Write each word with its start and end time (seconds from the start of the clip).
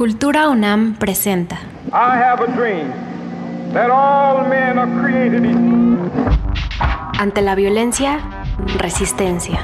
Cultura 0.00 0.48
UNAM 0.48 0.94
presenta. 0.94 1.56
I 1.92 2.16
have 2.16 2.42
a 2.42 2.46
dream 2.56 2.90
that 3.74 3.90
all 3.90 4.48
men 4.48 4.78
are 4.78 4.88
created 5.02 5.44
equal. 5.44 6.10
Ante 7.18 7.42
la 7.42 7.54
violencia, 7.54 8.18
resistencia. 8.78 9.60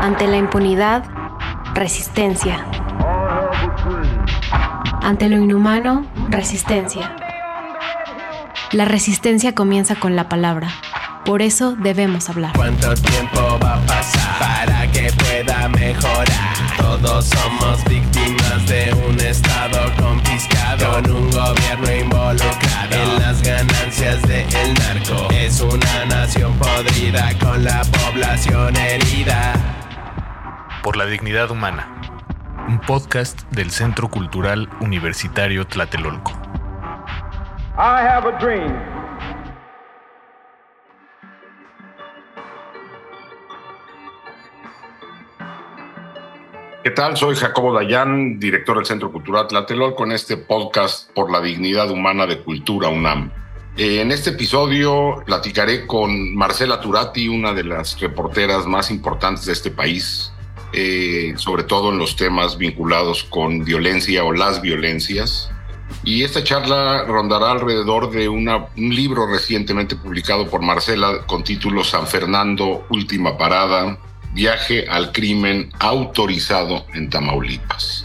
Ante 0.00 0.26
la 0.26 0.38
impunidad, 0.38 1.04
resistencia. 1.72 2.66
Ante 5.02 5.28
lo 5.28 5.36
inhumano, 5.36 6.04
resistencia. 6.28 7.14
La 8.72 8.86
resistencia 8.86 9.54
comienza 9.54 9.94
con 9.94 10.16
la 10.16 10.28
palabra. 10.28 10.66
Por 11.24 11.42
eso 11.42 11.76
debemos 11.76 12.28
hablar. 12.28 12.54
¿Cuánto 12.56 12.92
tiempo 12.94 13.56
va 13.62 13.74
a 13.74 13.86
pasar 13.86 14.38
para 14.40 14.90
que 14.90 15.12
pueda 15.12 15.68
mejorar? 15.68 16.26
Todos 16.76 17.26
somos 17.26 17.84
víctimas 17.84 18.11
de 18.72 18.90
un 19.06 19.20
estado 19.20 19.78
confiscado 20.00 20.94
con 20.94 21.10
un 21.10 21.30
gobierno 21.30 21.92
involucrado 21.92 22.94
en 22.94 23.20
las 23.20 23.42
ganancias 23.42 24.22
del 24.22 24.72
narco. 24.74 25.28
Es 25.30 25.60
una 25.60 26.06
nación 26.06 26.54
podrida 26.56 27.38
con 27.38 27.62
la 27.62 27.82
población 27.82 28.74
herida. 28.78 29.52
Por 30.82 30.96
la 30.96 31.04
dignidad 31.04 31.50
humana. 31.50 31.86
Un 32.66 32.80
podcast 32.80 33.42
del 33.50 33.70
Centro 33.70 34.08
Cultural 34.08 34.70
Universitario 34.80 35.66
Tlatelolco. 35.66 36.32
I 37.76 38.00
have 38.00 38.26
a 38.26 38.38
dream 38.38 39.01
¿Qué 46.82 46.90
tal? 46.90 47.16
Soy 47.16 47.36
Jacobo 47.36 47.72
Dayan, 47.72 48.40
director 48.40 48.76
del 48.76 48.86
Centro 48.86 49.12
Cultural 49.12 49.46
Tlatelolco, 49.46 49.94
con 49.94 50.10
este 50.10 50.36
podcast 50.36 51.08
por 51.12 51.30
la 51.30 51.40
dignidad 51.40 51.88
humana 51.92 52.26
de 52.26 52.40
Cultura 52.40 52.88
UNAM. 52.88 53.30
Eh, 53.76 54.00
en 54.00 54.10
este 54.10 54.30
episodio 54.30 55.22
platicaré 55.24 55.86
con 55.86 56.34
Marcela 56.34 56.80
Turati, 56.80 57.28
una 57.28 57.52
de 57.54 57.62
las 57.62 58.00
reporteras 58.00 58.66
más 58.66 58.90
importantes 58.90 59.46
de 59.46 59.52
este 59.52 59.70
país, 59.70 60.32
eh, 60.72 61.34
sobre 61.36 61.62
todo 61.62 61.92
en 61.92 61.98
los 61.98 62.16
temas 62.16 62.58
vinculados 62.58 63.22
con 63.22 63.62
violencia 63.64 64.24
o 64.24 64.32
las 64.32 64.60
violencias. 64.60 65.52
Y 66.02 66.24
esta 66.24 66.42
charla 66.42 67.04
rondará 67.04 67.52
alrededor 67.52 68.10
de 68.10 68.28
una, 68.28 68.66
un 68.76 68.92
libro 68.92 69.28
recientemente 69.28 69.94
publicado 69.94 70.48
por 70.48 70.62
Marcela 70.62 71.24
con 71.28 71.44
título 71.44 71.84
San 71.84 72.08
Fernando, 72.08 72.84
Última 72.90 73.38
Parada, 73.38 74.00
Viaje 74.32 74.86
al 74.88 75.12
crimen 75.12 75.70
autorizado 75.78 76.86
en 76.94 77.10
Tamaulipas. 77.10 78.04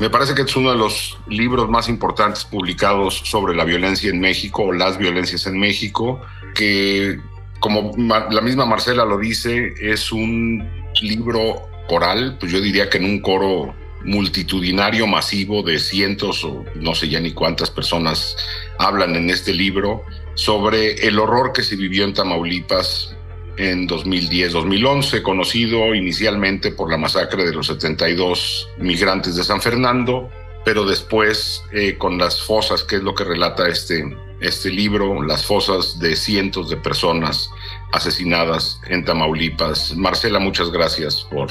Me 0.00 0.10
parece 0.10 0.34
que 0.34 0.42
es 0.42 0.56
uno 0.56 0.72
de 0.72 0.78
los 0.78 1.18
libros 1.28 1.68
más 1.68 1.88
importantes 1.88 2.44
publicados 2.44 3.22
sobre 3.24 3.54
la 3.54 3.64
violencia 3.64 4.10
en 4.10 4.20
México 4.20 4.64
o 4.64 4.72
las 4.72 4.98
violencias 4.98 5.46
en 5.46 5.60
México, 5.60 6.20
que 6.54 7.20
como 7.60 7.92
la 7.96 8.40
misma 8.40 8.66
Marcela 8.66 9.04
lo 9.04 9.18
dice, 9.18 9.74
es 9.80 10.10
un 10.10 10.68
libro 11.00 11.68
coral, 11.88 12.36
pues 12.40 12.50
yo 12.50 12.60
diría 12.60 12.90
que 12.90 12.98
en 12.98 13.04
un 13.04 13.20
coro 13.20 13.74
multitudinario 14.04 15.06
masivo 15.06 15.62
de 15.62 15.78
cientos 15.78 16.44
o 16.44 16.64
no 16.74 16.94
sé 16.94 17.08
ya 17.08 17.20
ni 17.20 17.32
cuántas 17.32 17.70
personas 17.70 18.36
hablan 18.78 19.14
en 19.14 19.30
este 19.30 19.54
libro 19.54 20.02
sobre 20.34 21.06
el 21.06 21.18
horror 21.18 21.52
que 21.52 21.62
se 21.62 21.76
vivió 21.76 22.04
en 22.04 22.14
Tamaulipas 22.14 23.14
en 23.56 23.88
2010-2011, 23.88 25.22
conocido 25.22 25.94
inicialmente 25.94 26.70
por 26.70 26.90
la 26.90 26.96
masacre 26.96 27.44
de 27.44 27.52
los 27.52 27.66
72 27.66 28.68
migrantes 28.78 29.36
de 29.36 29.44
San 29.44 29.60
Fernando, 29.60 30.30
pero 30.64 30.84
después 30.84 31.62
eh, 31.72 31.96
con 31.98 32.18
las 32.18 32.42
fosas, 32.42 32.84
que 32.84 32.96
es 32.96 33.02
lo 33.02 33.14
que 33.14 33.24
relata 33.24 33.68
este, 33.68 34.04
este 34.40 34.70
libro, 34.70 35.22
las 35.22 35.44
fosas 35.44 35.98
de 35.98 36.16
cientos 36.16 36.70
de 36.70 36.76
personas 36.76 37.50
asesinadas 37.92 38.80
en 38.88 39.04
Tamaulipas. 39.04 39.94
Marcela, 39.96 40.38
muchas 40.38 40.70
gracias 40.70 41.26
por 41.30 41.50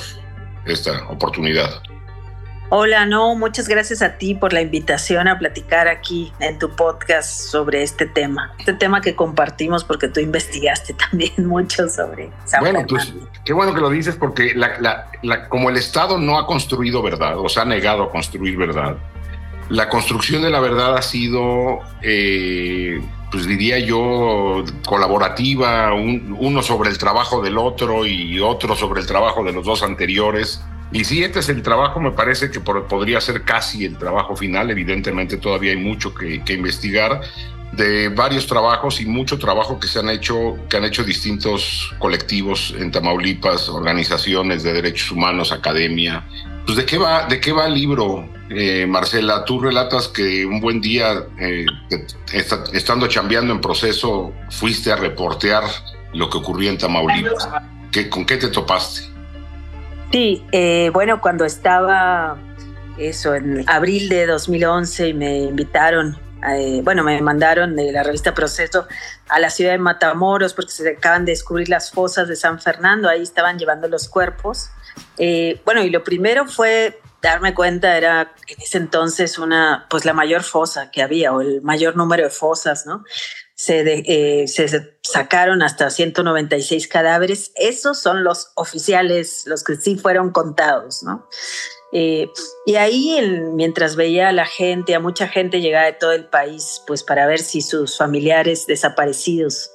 esta 0.66 1.08
oportunidad. 1.10 1.82
Hola, 2.74 3.06
no, 3.06 3.36
muchas 3.36 3.68
gracias 3.68 4.02
a 4.02 4.18
ti 4.18 4.34
por 4.34 4.54
la 4.54 4.62
invitación 4.62 5.28
a 5.28 5.38
platicar 5.38 5.90
aquí 5.90 6.32
en 6.40 6.58
tu 6.58 6.70
podcast 6.70 7.30
sobre 7.30 7.84
este 7.84 8.06
tema. 8.06 8.54
Este 8.60 8.72
tema 8.72 9.02
que 9.02 9.14
compartimos 9.14 9.84
porque 9.84 10.08
tú 10.08 10.22
investigaste 10.22 10.94
también 11.12 11.34
mucho 11.46 11.90
sobre 11.90 12.30
San 12.46 12.62
Bueno, 12.62 12.86
pues 12.88 13.14
qué 13.44 13.52
bueno 13.52 13.74
que 13.74 13.82
lo 13.82 13.90
dices 13.90 14.16
porque 14.16 14.54
la, 14.56 14.80
la, 14.80 15.12
la, 15.22 15.50
como 15.50 15.70
el 15.70 15.76
Estado 15.76 16.18
no 16.18 16.40
ha 16.40 16.48
construido 16.48 17.04
verdad 17.04 17.38
o 17.38 17.50
se 17.50 17.60
ha 17.60 17.66
negado 17.66 18.04
a 18.04 18.10
construir 18.10 18.58
verdad, 18.58 18.96
la 19.68 19.90
construcción 19.90 20.42
de 20.42 20.50
la 20.50 20.62
verdad 20.62 20.96
ha 20.96 21.02
sido, 21.02 21.80
eh, 22.02 23.02
pues 23.32 23.48
diría 23.48 23.80
yo, 23.80 24.64
colaborativa, 24.86 25.94
un, 25.94 26.38
uno 26.40 26.64
sobre 26.64 26.90
el 26.90 26.98
trabajo 26.98 27.42
del 27.42 27.58
otro 27.58 28.06
y 28.06 28.40
otro 28.40 28.78
sobre 28.78 29.02
el 29.02 29.08
trabajo 29.08 29.44
de 29.44 29.52
los 29.52 29.66
dos 29.66 29.84
anteriores. 29.84 30.64
Y 30.92 31.06
si 31.06 31.24
este 31.24 31.40
es 31.40 31.50
el 31.50 31.62
trabajo, 31.62 32.00
me 32.00 32.12
parece 32.12 32.52
que 32.52 32.60
por, 32.60 32.88
podría 32.88 33.22
ser 33.22 33.44
casi 33.44 33.86
el 33.86 33.98
trabajo 33.98 34.36
final. 34.36 34.70
Evidentemente 34.70 35.38
todavía 35.38 35.72
hay 35.72 35.78
mucho 35.78 36.14
que, 36.14 36.44
que, 36.44 36.54
investigar 36.54 37.22
de 37.72 38.10
varios 38.10 38.46
trabajos 38.48 39.00
y 39.00 39.06
mucho 39.06 39.40
trabajo 39.40 39.80
que 39.80 39.88
se 39.88 40.00
han 40.00 40.10
hecho, 40.10 40.58
que 40.70 40.78
han 40.78 40.84
hecho 40.84 41.04
distintos 41.04 41.94
colectivos 42.00 42.76
en 42.78 42.92
Tamaulipas, 42.92 43.70
organizaciones 43.70 44.64
de 44.64 44.74
derechos 44.74 45.12
humanos, 45.12 45.54
academia. 45.54 46.26
Pues 46.66 46.78
de 46.78 46.86
qué 46.86 46.98
va, 46.98 47.26
de 47.26 47.40
qué 47.40 47.54
va 47.54 47.68
el 47.68 47.74
libro, 47.74 48.28
eh, 48.50 48.86
Marcela. 48.86 49.46
Tú 49.46 49.62
relatas 49.62 50.10
que 50.10 50.46
un 50.46 50.60
buen 50.60 50.82
día, 50.82 51.26
eh, 51.40 51.66
estando 52.34 53.08
chambeando 53.08 53.54
en 53.54 53.62
proceso, 53.62 54.34
fuiste 54.50 54.92
a 54.92 54.98
reportear 54.98 55.64
lo 56.14 56.30
que 56.30 56.38
ocurría 56.38 56.70
en 56.70 56.78
Tamaulipas. 56.78 57.48
¿Qué, 57.92 58.10
¿Con 58.10 58.26
qué 58.26 58.38
te 58.38 58.50
topaste? 58.50 59.11
Sí, 60.12 60.46
eh, 60.52 60.90
bueno, 60.92 61.22
cuando 61.22 61.46
estaba 61.46 62.38
eso 62.98 63.34
en 63.34 63.64
abril 63.70 64.10
de 64.10 64.26
2011 64.26 65.08
y 65.08 65.14
me 65.14 65.38
invitaron, 65.38 66.20
eh, 66.50 66.82
bueno, 66.84 67.02
me 67.02 67.22
mandaron 67.22 67.78
de 67.78 67.94
la 67.94 68.04
revista 68.04 68.34
Proceso 68.34 68.88
a 69.30 69.40
la 69.40 69.50
ciudad 69.50 69.72
de 69.72 69.78
Matamoros 69.78 70.54
porque 70.54 70.72
se 70.72 70.90
acaban 70.90 71.24
de 71.24 71.32
descubrir 71.32 71.70
las 71.70 71.92
fosas 71.92 72.28
de 72.28 72.36
San 72.36 72.60
Fernando, 72.60 73.08
ahí 73.08 73.22
estaban 73.22 73.58
llevando 73.58 73.88
los 73.88 74.10
cuerpos. 74.10 74.70
Eh, 75.18 75.62
bueno, 75.64 75.82
y 75.82 75.90
lo 75.90 76.04
primero 76.04 76.46
fue 76.46 77.00
darme 77.22 77.54
cuenta, 77.54 77.96
era 77.96 78.34
en 78.48 78.62
ese 78.62 78.80
entonces 78.80 79.38
una, 79.38 79.86
pues 79.90 80.04
la 80.04 80.12
mayor 80.12 80.44
fosa 80.44 80.92
que 80.92 81.02
había 81.02 81.32
o 81.32 81.40
el 81.40 81.62
mayor 81.62 81.96
número 81.96 82.24
de 82.24 82.32
fosas, 82.32 82.86
¿no? 82.86 83.06
Se, 83.62 83.84
de, 83.84 84.04
eh, 84.08 84.48
se, 84.48 84.68
sacaron 85.04 85.62
hasta 85.62 85.92
196 85.92 86.88
cadáveres. 86.88 87.52
Esos 87.56 88.00
son 88.00 88.24
los 88.24 88.52
oficiales, 88.56 89.44
los 89.46 89.64
que 89.64 89.76
sí 89.76 89.98
fueron 89.98 90.32
contados, 90.32 91.04
¿no? 91.04 91.28
Eh, 91.94 92.28
y 92.66 92.76
ahí, 92.78 93.22
mientras 93.54 93.96
veía 93.96 94.30
a 94.30 94.32
la 94.32 94.48
gente, 94.48 94.96
a 94.96 95.00
mucha 95.00 95.28
gente 95.28 95.62
llegada 95.62 95.86
de 95.86 95.94
todo 95.94 96.12
el 96.12 96.26
país, 96.26 96.82
pues 96.88 97.04
para 97.04 97.28
ver 97.28 97.40
si 97.40 97.62
sus 97.62 98.00
familiares 98.00 98.66
desaparecidos 98.66 99.70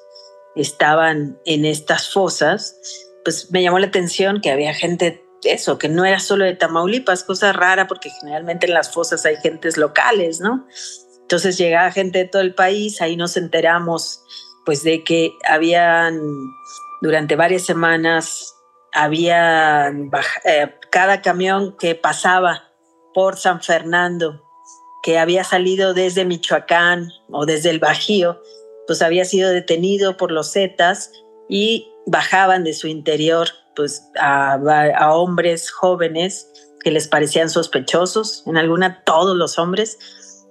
estaban 0.57 1.39
en 1.45 1.65
estas 1.65 2.13
fosas, 2.13 2.77
pues 3.23 3.53
me 3.53 3.63
llamó 3.63 3.79
la 3.79 3.87
atención 3.87 4.41
que 4.41 4.51
había 4.51 4.75
gente, 4.75 5.23
eso, 5.45 5.79
que 5.79 5.89
no 5.89 6.05
era 6.05 6.19
solo 6.19 6.45
de 6.45 6.57
Tamaulipas, 6.57 7.23
cosa 7.23 7.53
rara 7.53 7.87
porque 7.87 8.11
generalmente 8.11 8.67
en 8.67 8.75
las 8.75 8.93
fosas 8.93 9.25
hay 9.27 9.37
gentes 9.37 9.77
locales, 9.77 10.41
¿no? 10.41 10.67
Entonces 11.27 11.59
llegaba 11.59 11.91
gente 11.91 12.21
de 12.21 12.25
todo 12.27 12.43
el 12.43 12.55
país, 12.55 13.03
ahí 13.03 13.17
nos 13.17 13.37
enteramos 13.37 14.23
pues 14.65 14.85
de 14.85 15.03
que 15.03 15.33
habían 15.45 16.21
durante 17.01 17.35
varias 17.35 17.65
semanas 17.65 18.55
había 18.93 19.89
eh, 20.45 20.75
cada 20.91 21.23
camión 21.23 21.77
que 21.79 21.97
pasaba 21.97 22.71
por 23.13 23.37
San 23.37 23.61
Fernando, 23.61 24.41
que 25.03 25.19
había 25.19 25.43
salido 25.43 25.95
desde 25.95 26.25
Michoacán 26.25 27.11
o 27.31 27.45
desde 27.45 27.71
el 27.71 27.81
Bajío, 27.81 28.41
pues 28.87 29.03
había 29.03 29.25
sido 29.25 29.51
detenido 29.51 30.17
por 30.17 30.31
los 30.31 30.53
Zetas 30.53 31.11
y 31.49 31.93
bajaban 32.07 32.65
de 32.65 32.73
su 32.73 32.87
interior 32.87 33.49
pues 33.75 34.09
a, 34.19 34.55
a 34.55 35.15
hombres 35.15 35.71
jóvenes 35.71 36.49
que 36.83 36.91
les 36.91 37.09
parecían 37.09 37.51
sospechosos, 37.51 38.45
en 38.47 38.57
alguna 38.57 39.03
todos 39.05 39.37
los 39.37 39.59
hombres, 39.59 39.99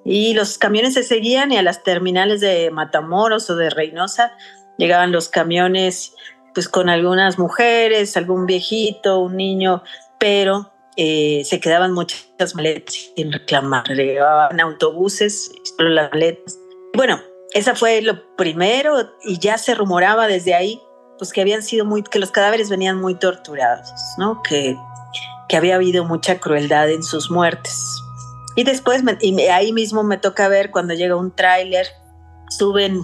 y 0.05 0.35
los 0.35 0.59
camiones 0.59 0.93
se 0.93 1.03
seguían 1.03 1.51
y 1.51 1.57
a 1.57 1.63
las 1.63 1.83
terminales 1.83 2.39
de 2.39 2.69
Matamoros 2.69 3.49
o 3.49 3.55
de 3.55 3.71
Reynosa 3.71 4.31
llegaban 4.77 5.11
los 5.11 5.29
camiones 5.29 6.13
pues 6.53 6.69
con 6.69 6.87
algunas 6.87 7.37
mujeres, 7.37 8.15
algún 8.15 8.45
viejito, 8.45 9.19
un 9.19 9.35
niño, 9.35 9.83
pero 10.19 10.71
eh, 10.95 11.41
se 11.43 11.59
quedaban 11.59 11.91
muchas 11.91 12.55
maletas 12.55 13.11
sin 13.15 13.33
reclamar, 13.33 13.87
llegaban 13.89 14.61
autobuses, 14.61 15.51
pero 15.75 15.89
las 15.89 16.11
maletas. 16.11 16.57
Bueno, 16.93 17.19
esa 17.53 17.75
fue 17.75 18.01
lo 18.01 18.35
primero 18.37 19.11
y 19.23 19.39
ya 19.39 19.57
se 19.57 19.73
rumoraba 19.75 20.27
desde 20.27 20.53
ahí 20.53 20.79
pues 21.17 21.33
que 21.33 21.41
habían 21.41 21.63
sido 21.63 21.83
muy, 21.83 22.03
que 22.03 22.19
los 22.19 22.31
cadáveres 22.31 22.69
venían 22.69 22.99
muy 22.99 23.15
torturados, 23.15 23.89
¿no? 24.17 24.41
Que, 24.43 24.77
que 25.49 25.57
había 25.57 25.75
habido 25.75 26.05
mucha 26.05 26.39
crueldad 26.39 26.89
en 26.89 27.03
sus 27.03 27.31
muertes. 27.31 28.04
Y 28.55 28.63
después, 28.63 29.03
y 29.21 29.39
ahí 29.47 29.73
mismo 29.73 30.03
me 30.03 30.17
toca 30.17 30.47
ver 30.47 30.71
cuando 30.71 30.93
llega 30.93 31.15
un 31.15 31.35
tráiler, 31.35 31.87
suben, 32.49 33.01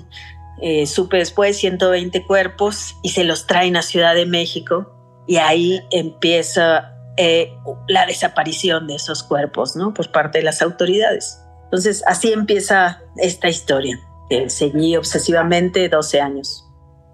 eh, 0.62 0.86
supe 0.86 1.18
después, 1.18 1.57
120 1.57 2.25
cuerpos 2.25 2.95
y 3.03 3.09
se 3.09 3.24
los 3.24 3.48
traen 3.48 3.75
a 3.75 3.81
Ciudad 3.81 4.15
de 4.15 4.25
México. 4.25 4.94
Y 5.27 5.38
ahí 5.38 5.81
empieza 5.92 6.95
eh, 7.18 7.53
la 7.88 8.06
desaparición 8.06 8.88
de 8.88 8.95
esos 8.95 9.24
cuerpos, 9.24 9.75
¿no? 9.75 9.94
Por 9.94 10.12
parte 10.12 10.39
de 10.39 10.45
las 10.45 10.62
autoridades. 10.62 11.39
Entonces, 11.65 12.03
así 12.07 12.31
empieza 12.31 13.01
esta 13.18 13.50
historia, 13.50 14.00
que 14.30 14.50
seguí 14.50 14.95
obsesivamente 14.95 15.88
12 15.89 16.21
años. 16.21 16.65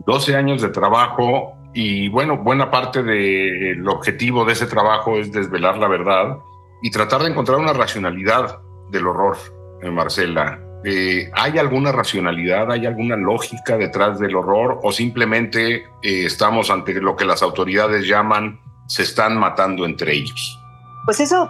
12 0.05 0.35
años 0.35 0.61
de 0.61 0.69
trabajo 0.69 1.53
y 1.73 2.09
bueno, 2.09 2.37
buena 2.37 2.71
parte 2.71 3.03
del 3.03 3.87
objetivo 3.87 4.45
de 4.45 4.53
ese 4.53 4.65
trabajo 4.65 5.17
es 5.17 5.31
desvelar 5.31 5.77
la 5.77 5.87
verdad 5.87 6.37
y 6.81 6.91
tratar 6.91 7.21
de 7.23 7.29
encontrar 7.29 7.57
una 7.57 7.73
racionalidad 7.73 8.59
del 8.89 9.07
horror, 9.07 9.37
en 9.81 9.93
Marcela. 9.93 10.59
Eh, 10.83 11.29
¿Hay 11.33 11.57
alguna 11.57 11.91
racionalidad, 11.91 12.71
hay 12.71 12.85
alguna 12.85 13.15
lógica 13.15 13.77
detrás 13.77 14.19
del 14.19 14.35
horror 14.35 14.79
o 14.83 14.91
simplemente 14.91 15.85
eh, 16.01 16.25
estamos 16.25 16.69
ante 16.69 16.93
lo 16.93 17.15
que 17.15 17.25
las 17.25 17.41
autoridades 17.41 18.07
llaman 18.07 18.59
se 18.87 19.03
están 19.03 19.37
matando 19.37 19.85
entre 19.85 20.13
ellos? 20.13 20.59
Pues 21.05 21.19
eso, 21.19 21.49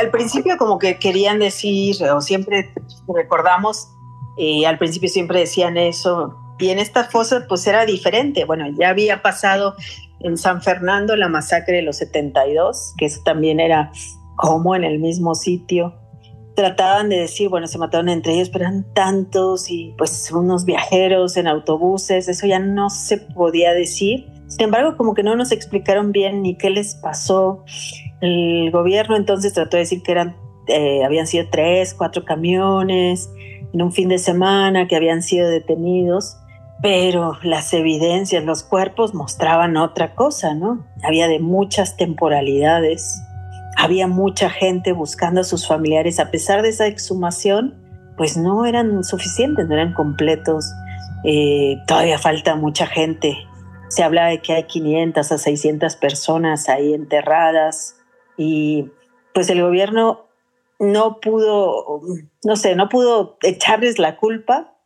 al 0.00 0.10
principio 0.10 0.56
como 0.56 0.78
que 0.78 0.98
querían 0.98 1.40
decir, 1.40 1.96
o 2.04 2.20
siempre 2.20 2.72
recordamos, 3.14 3.88
eh, 4.36 4.66
al 4.66 4.78
principio 4.78 5.08
siempre 5.08 5.40
decían 5.40 5.76
eso, 5.76 6.36
y 6.58 6.70
en 6.70 6.78
esta 6.78 7.04
fosa 7.04 7.44
pues 7.48 7.66
era 7.66 7.84
diferente. 7.86 8.44
Bueno, 8.44 8.66
ya 8.78 8.90
había 8.90 9.22
pasado 9.22 9.74
en 10.20 10.36
San 10.36 10.62
Fernando 10.62 11.16
la 11.16 11.28
masacre 11.28 11.76
de 11.76 11.82
los 11.82 11.98
72, 11.98 12.94
que 12.96 13.06
eso 13.06 13.20
también 13.24 13.60
era 13.60 13.92
como 14.38 14.74
en 14.74 14.84
el 14.84 15.00
mismo 15.00 15.34
sitio. 15.34 15.94
Trataban 16.54 17.08
de 17.08 17.18
decir, 17.18 17.48
bueno, 17.50 17.66
se 17.66 17.76
mataron 17.76 18.08
entre 18.08 18.34
ellos, 18.34 18.48
pero 18.48 18.64
eran 18.64 18.86
tantos 18.94 19.70
y 19.70 19.94
pues 19.98 20.30
unos 20.32 20.64
viajeros 20.64 21.36
en 21.36 21.46
autobuses, 21.46 22.28
eso 22.28 22.46
ya 22.46 22.58
no 22.58 22.88
se 22.88 23.18
podía 23.18 23.72
decir. 23.72 24.26
Sin 24.48 24.62
embargo, 24.62 24.96
como 24.96 25.14
que 25.14 25.22
no 25.22 25.36
nos 25.36 25.52
explicaron 25.52 26.10
bien 26.10 26.42
ni 26.42 26.56
qué 26.56 26.70
les 26.70 26.94
pasó. 26.94 27.64
El 28.20 28.70
gobierno 28.70 29.16
entonces 29.16 29.52
trató 29.52 29.76
de 29.76 29.82
decir 29.82 30.02
que 30.02 30.12
eran, 30.12 30.36
eh, 30.68 31.04
habían 31.04 31.26
sido 31.26 31.46
tres, 31.50 31.94
cuatro 31.94 32.24
camiones 32.24 33.30
en 33.72 33.82
un 33.82 33.92
fin 33.92 34.08
de 34.08 34.18
semana 34.18 34.88
que 34.88 34.96
habían 34.96 35.22
sido 35.22 35.48
detenidos 35.48 36.38
pero 36.80 37.36
las 37.42 37.72
evidencias, 37.72 38.44
los 38.44 38.62
cuerpos 38.62 39.14
mostraban 39.14 39.76
otra 39.76 40.14
cosa, 40.14 40.54
¿no? 40.54 40.86
Había 41.02 41.26
de 41.26 41.40
muchas 41.40 41.96
temporalidades, 41.96 43.20
había 43.78 44.08
mucha 44.08 44.50
gente 44.50 44.92
buscando 44.92 45.40
a 45.40 45.44
sus 45.44 45.68
familiares, 45.68 46.18
a 46.18 46.32
pesar 46.32 46.62
de 46.62 46.70
esa 46.70 46.88
exhumación, 46.88 47.80
pues 48.16 48.36
no 48.36 48.66
eran 48.66 49.04
suficientes, 49.04 49.68
no 49.68 49.74
eran 49.74 49.94
completos, 49.94 50.68
eh, 51.24 51.76
todavía 51.86 52.18
falta 52.18 52.56
mucha 52.56 52.88
gente. 52.88 53.38
Se 53.86 54.02
habla 54.02 54.26
de 54.26 54.42
que 54.42 54.52
hay 54.52 54.64
500 54.64 55.30
a 55.30 55.38
600 55.38 55.94
personas 55.94 56.68
ahí 56.68 56.92
enterradas 56.92 57.94
y 58.36 58.90
pues 59.32 59.48
el 59.48 59.62
gobierno 59.62 60.26
no 60.80 61.20
pudo, 61.20 62.00
no 62.44 62.56
sé, 62.56 62.74
no 62.74 62.88
pudo 62.88 63.38
echarles 63.42 64.00
la 64.00 64.16
culpa. 64.16 64.76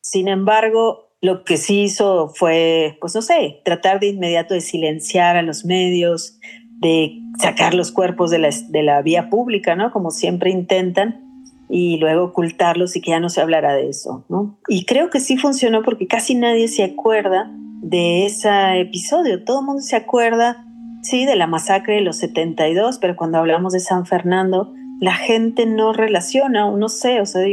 Sin 0.00 0.28
embargo, 0.28 1.12
lo 1.20 1.44
que 1.44 1.58
sí 1.58 1.82
hizo 1.82 2.30
fue, 2.34 2.96
pues 3.02 3.14
no 3.14 3.20
sé, 3.20 3.60
tratar 3.66 4.00
de 4.00 4.06
inmediato 4.06 4.54
de 4.54 4.62
silenciar 4.62 5.36
a 5.36 5.42
los 5.42 5.66
medios, 5.66 6.38
de 6.80 7.20
sacar 7.38 7.74
los 7.74 7.92
cuerpos 7.92 8.30
de 8.30 8.38
la, 8.38 8.50
de 8.68 8.82
la 8.82 9.02
vía 9.02 9.30
pública, 9.30 9.76
¿no? 9.76 9.92
Como 9.92 10.10
siempre 10.10 10.50
intentan, 10.50 11.30
y 11.70 11.98
luego 11.98 12.24
ocultarlos 12.24 12.96
y 12.96 13.00
que 13.00 13.12
ya 13.12 13.20
no 13.20 13.30
se 13.30 13.40
hablará 13.40 13.74
de 13.74 13.88
eso, 13.88 14.24
¿no? 14.28 14.58
Y 14.68 14.84
creo 14.84 15.08
que 15.08 15.20
sí 15.20 15.36
funcionó 15.36 15.82
porque 15.82 16.08
casi 16.08 16.34
nadie 16.34 16.66
se 16.66 16.82
acuerda 16.82 17.48
de 17.80 18.26
ese 18.26 18.80
episodio. 18.80 19.44
Todo 19.44 19.60
el 19.60 19.66
mundo 19.66 19.82
se 19.82 19.94
acuerda, 19.94 20.66
sí, 21.02 21.26
de 21.26 21.36
la 21.36 21.46
masacre 21.46 21.94
de 21.94 22.00
los 22.00 22.16
72, 22.16 22.98
pero 22.98 23.14
cuando 23.14 23.38
hablamos 23.38 23.72
de 23.72 23.78
San 23.78 24.04
Fernando, 24.04 24.74
la 25.00 25.14
gente 25.14 25.64
no 25.64 25.92
relaciona, 25.92 26.66
o 26.66 26.76
no 26.76 26.88
sé, 26.88 27.20
o 27.20 27.26
sea, 27.26 27.46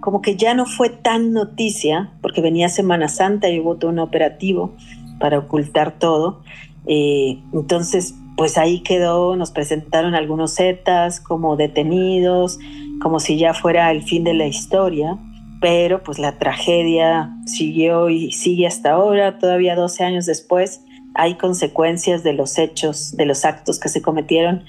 como 0.00 0.22
que 0.22 0.34
ya 0.34 0.54
no 0.54 0.66
fue 0.66 0.90
tan 0.90 1.32
noticia, 1.32 2.10
porque 2.22 2.40
venía 2.40 2.68
Semana 2.68 3.08
Santa 3.08 3.48
y 3.48 3.60
hubo 3.60 3.76
todo 3.76 3.92
un 3.92 4.00
operativo 4.00 4.74
para 5.20 5.38
ocultar 5.38 6.00
todo. 6.00 6.42
Eh, 6.86 7.38
entonces, 7.52 8.16
pues 8.36 8.58
ahí 8.58 8.80
quedó, 8.80 9.36
nos 9.36 9.50
presentaron 9.50 10.14
algunos 10.14 10.54
Zetas 10.56 11.20
como 11.20 11.56
detenidos, 11.56 12.58
como 13.00 13.18
si 13.20 13.38
ya 13.38 13.54
fuera 13.54 13.90
el 13.90 14.02
fin 14.02 14.24
de 14.24 14.34
la 14.34 14.46
historia, 14.46 15.18
pero 15.60 16.02
pues 16.02 16.18
la 16.18 16.38
tragedia 16.38 17.30
siguió 17.46 18.10
y 18.10 18.32
sigue 18.32 18.66
hasta 18.66 18.92
ahora, 18.92 19.38
todavía 19.38 19.74
12 19.74 20.04
años 20.04 20.26
después, 20.26 20.82
hay 21.14 21.36
consecuencias 21.36 22.22
de 22.22 22.34
los 22.34 22.58
hechos, 22.58 23.16
de 23.16 23.24
los 23.24 23.44
actos 23.44 23.80
que 23.80 23.88
se 23.88 24.02
cometieron 24.02 24.64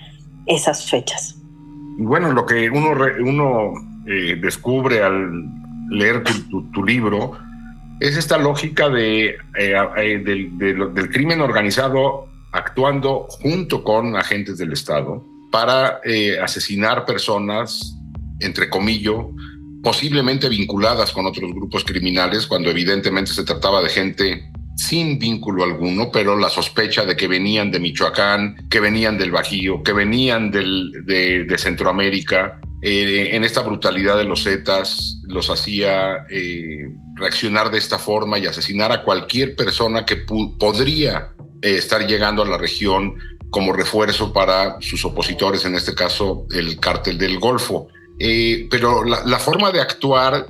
esas 0.46 0.90
fechas. 0.90 1.36
Bueno, 2.00 2.32
lo 2.32 2.46
que 2.46 2.70
uno, 2.70 2.92
uno 3.20 3.74
eh, 4.06 4.38
descubre 4.40 5.04
al 5.04 5.30
leer 5.90 6.24
tu, 6.24 6.84
libro 6.84 7.34
es 8.00 8.16
esta 8.16 8.38
lógica 8.38 8.90
de, 8.90 9.36
eh, 9.58 9.76
eh, 9.98 10.20
del, 10.20 11.10
crimen 11.12 11.42
organizado 11.42 12.28
actuando 12.52 13.28
junto 13.30 13.84
con 13.84 14.16
agentes 14.16 14.58
del 14.58 14.74
Estado 14.74 15.24
para 15.52 16.02
asesinar 16.42 17.06
personas, 17.06 17.96
entre 18.40 18.70
comillas, 18.70 19.16
posiblemente 19.84 20.50
vinculadas 20.50 21.12
con 21.12 21.26
otros 21.26 21.52
grupos 21.54 21.84
criminales, 21.84 22.48
cuando 22.48 22.70
evidentemente 22.70 23.32
se 23.32 23.44
trataba 23.44 23.82
de 23.82 23.90
gente 23.90 24.52
sin 24.76 25.18
vínculo 25.18 25.64
alguno, 25.64 26.12
pero 26.12 26.38
la 26.38 26.50
sospecha 26.50 27.06
de 27.06 27.16
que 27.16 27.28
venían 27.28 27.72
de 27.72 27.80
Michoacán, 27.80 28.68
que 28.70 28.80
venían 28.80 29.18
del 29.18 29.32
Bajío, 29.32 29.82
que 29.84 29.94
venían 29.94 30.52
de, 30.52 31.46
de 31.48 31.58
Centroamérica, 31.58 32.60
eh, 32.82 33.36
en 33.36 33.44
esta 33.44 33.62
brutalidad 33.62 34.18
de 34.18 34.24
los 34.24 34.44
Zetas 34.44 35.20
los 35.24 35.50
hacía 35.50 36.28
eh, 36.30 36.90
reaccionar 37.16 37.72
de 37.72 37.80
esta 37.80 37.98
forma 37.98 38.38
y 38.38 38.46
asesinar 38.46 38.92
a 38.92 39.04
cualquier 39.04 39.56
persona 39.56 40.06
que 40.06 40.18
podría 40.18 41.34
eh, 41.62 41.76
estar 41.76 42.06
llegando 42.08 42.44
a 42.44 42.48
la 42.48 42.58
región 42.58 43.16
como 43.50 43.74
refuerzo 43.74 44.34
para 44.34 44.82
sus 44.82 45.06
opositores, 45.06 45.66
en 45.66 45.76
este 45.76 45.96
caso 45.96 46.46
el 46.52 46.80
cártel 46.80 47.18
del 47.18 47.40
Golfo. 47.40 47.88
pero 48.70 49.04
la, 49.04 49.40
forma 49.40 49.72
de 49.72 49.80
actuar 49.80 50.48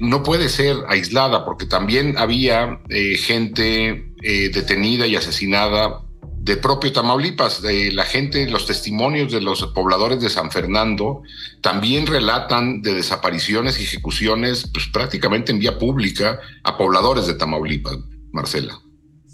no 0.00 0.22
puede 0.22 0.48
ser 0.48 0.76
aislada 0.88 1.44
porque 1.44 1.66
también 1.66 2.14
había 2.16 2.80
gente 3.16 4.12
detenida 4.20 5.08
y 5.08 5.16
asesinada 5.16 6.04
de 6.44 6.58
propio 6.58 6.92
Tamaulipas. 6.92 7.62
La 7.62 8.04
gente, 8.04 8.46
los 8.48 8.66
testimonios 8.66 9.32
de 9.32 9.40
los 9.40 9.64
pobladores 9.68 10.20
de 10.20 10.28
San 10.28 10.50
Fernando 10.50 11.22
también 11.62 12.06
relatan 12.06 12.82
de 12.82 12.94
desapariciones 12.94 13.80
y 13.80 13.84
ejecuciones 13.84 14.68
pues, 14.72 14.86
prácticamente 14.88 15.52
en 15.52 15.58
vía 15.58 15.78
pública 15.78 16.38
a 16.62 16.76
pobladores 16.76 17.26
de 17.26 17.34
Tamaulipas, 17.34 17.96
Marcela. 18.30 18.78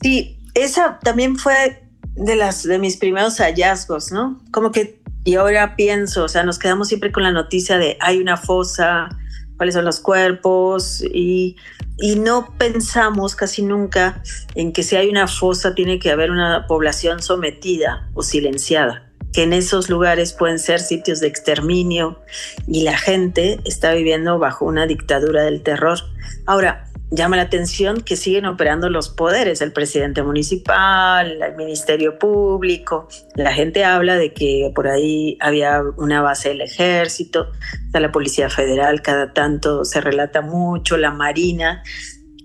Sí, 0.00 0.38
esa 0.54 0.98
también 1.00 1.36
fue 1.36 1.82
de 2.14 2.36
las 2.36 2.62
de 2.62 2.78
mis 2.78 2.96
primeros 2.96 3.38
hallazgos, 3.38 4.12
¿no? 4.12 4.40
Como 4.50 4.72
que 4.72 5.00
y 5.24 5.34
ahora 5.34 5.76
pienso, 5.76 6.24
o 6.24 6.28
sea, 6.28 6.44
nos 6.44 6.58
quedamos 6.58 6.88
siempre 6.88 7.12
con 7.12 7.22
la 7.22 7.32
noticia 7.32 7.76
de 7.76 7.96
hay 8.00 8.18
una 8.18 8.36
fosa, 8.36 9.08
cuáles 9.56 9.74
son 9.74 9.84
los 9.84 10.00
cuerpos 10.00 11.02
y, 11.02 11.56
y 11.98 12.16
no 12.16 12.54
pensamos 12.56 13.36
casi 13.36 13.62
nunca 13.62 14.22
en 14.54 14.72
que 14.72 14.82
si 14.82 14.96
hay 14.96 15.10
una 15.10 15.28
fosa 15.28 15.74
tiene 15.74 15.98
que 15.98 16.10
haber 16.10 16.30
una 16.30 16.66
población 16.66 17.22
sometida 17.22 18.08
o 18.14 18.22
silenciada, 18.22 19.12
que 19.34 19.42
en 19.42 19.52
esos 19.52 19.90
lugares 19.90 20.32
pueden 20.32 20.58
ser 20.58 20.80
sitios 20.80 21.20
de 21.20 21.26
exterminio 21.26 22.22
y 22.66 22.84
la 22.84 22.96
gente 22.96 23.60
está 23.64 23.92
viviendo 23.92 24.38
bajo 24.38 24.64
una 24.64 24.86
dictadura 24.86 25.42
del 25.42 25.62
terror. 25.62 25.98
Ahora, 26.46 26.89
llama 27.10 27.36
la 27.36 27.42
atención 27.42 28.02
que 28.02 28.16
siguen 28.16 28.46
operando 28.46 28.88
los 28.88 29.08
poderes, 29.08 29.60
el 29.60 29.72
presidente 29.72 30.22
municipal, 30.22 31.42
el 31.42 31.56
ministerio 31.56 32.18
público. 32.18 33.08
La 33.34 33.52
gente 33.52 33.84
habla 33.84 34.16
de 34.16 34.32
que 34.32 34.70
por 34.74 34.86
ahí 34.86 35.36
había 35.40 35.82
una 35.96 36.22
base 36.22 36.50
del 36.50 36.60
ejército, 36.60 37.48
está 37.86 38.00
la 38.00 38.12
Policía 38.12 38.48
Federal, 38.48 39.02
cada 39.02 39.32
tanto 39.32 39.84
se 39.84 40.00
relata 40.00 40.40
mucho, 40.40 40.96
la 40.96 41.10
Marina, 41.10 41.82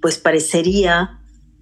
pues 0.01 0.17
parecería, 0.17 1.19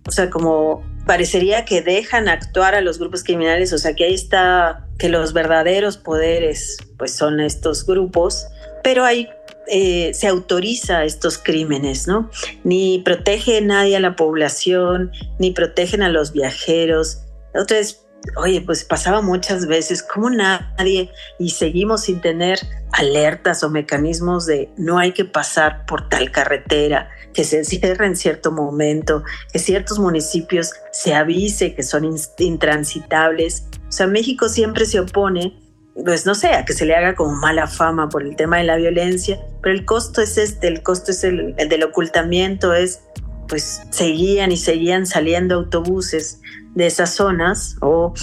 o 0.08 0.12
sea, 0.12 0.30
como 0.30 0.84
parecería 1.06 1.66
que 1.66 1.82
dejan 1.82 2.30
actuar 2.30 2.76
a 2.76 2.82
los 2.82 3.00
grupos 3.00 3.24
criminales, 3.24 3.74
o 3.74 3.78
sea, 3.78 3.94
que 3.94 4.06
ahí 4.06 4.14
está, 4.14 4.88
que 4.98 5.10
los 5.10 5.34
verdaderos 5.34 5.98
poderes, 5.98 6.78
pues 6.98 7.14
son 7.14 7.42
estos 7.42 7.86
grupos, 7.86 8.48
pero 8.84 9.04
hay 9.04 9.30
eh, 9.68 10.14
se 10.14 10.28
autoriza 10.28 11.04
estos 11.04 11.38
crímenes, 11.38 12.08
¿no? 12.08 12.30
Ni 12.64 13.00
protege 13.00 13.62
nadie 13.62 13.96
a 13.96 14.00
la 14.00 14.16
población, 14.16 15.12
ni 15.40 15.52
protegen 15.52 16.02
a 16.02 16.10
los 16.10 16.34
viajeros. 16.34 17.20
Entonces, 17.54 18.04
oye, 18.38 18.62
pues 18.62 18.84
pasaba 18.84 19.22
muchas 19.22 19.68
veces, 19.68 20.04
como 20.04 20.30
nadie, 20.30 21.12
y 21.40 21.50
seguimos 21.52 22.04
sin 22.04 22.22
tener 22.22 22.60
alertas 22.92 23.64
o 23.64 23.70
mecanismos 23.70 24.46
de 24.46 24.70
no 24.78 24.98
hay 25.00 25.12
que 25.12 25.26
pasar 25.26 25.86
por 25.86 26.10
tal 26.10 26.32
carretera, 26.32 27.10
que 27.34 27.44
se 27.44 27.64
cierre 27.64 28.06
en 28.06 28.16
cierto 28.16 28.52
momento, 28.52 29.24
que 29.52 29.60
ciertos 29.60 30.00
municipios 30.00 30.72
se 30.92 31.14
avise 31.14 31.76
que 31.76 31.84
son 31.84 32.16
intransitables. 32.38 33.68
O 33.88 33.92
sea, 33.92 34.08
México 34.08 34.50
siempre 34.50 34.86
se 34.86 35.00
opone, 35.00 35.60
pues 35.96 36.26
no 36.26 36.34
sé, 36.36 36.48
a 36.54 36.66
que 36.66 36.74
se 36.74 36.86
le 36.86 36.96
haga 36.96 37.16
como 37.16 37.36
mala 37.36 37.68
fama 37.68 38.10
por 38.10 38.24
el 38.24 38.36
tema 38.36 38.58
de 38.58 38.64
la 38.64 38.78
violencia, 38.78 39.40
pero 39.62 39.76
el 39.76 39.86
costo 39.86 40.22
es 40.22 40.38
este, 40.38 40.68
el 40.68 40.82
costo 40.82 41.12
es 41.12 41.24
el, 41.24 41.54
el 41.58 41.70
del 41.70 41.84
ocultamiento, 41.84 42.74
es 42.74 43.02
pues 43.48 43.84
seguían 43.92 44.52
y 44.52 44.58
seguían 44.58 45.06
saliendo 45.06 45.56
autobuses 45.56 46.42
de 46.76 46.88
esas 46.88 47.12
zonas 47.12 47.76
o, 47.82 48.14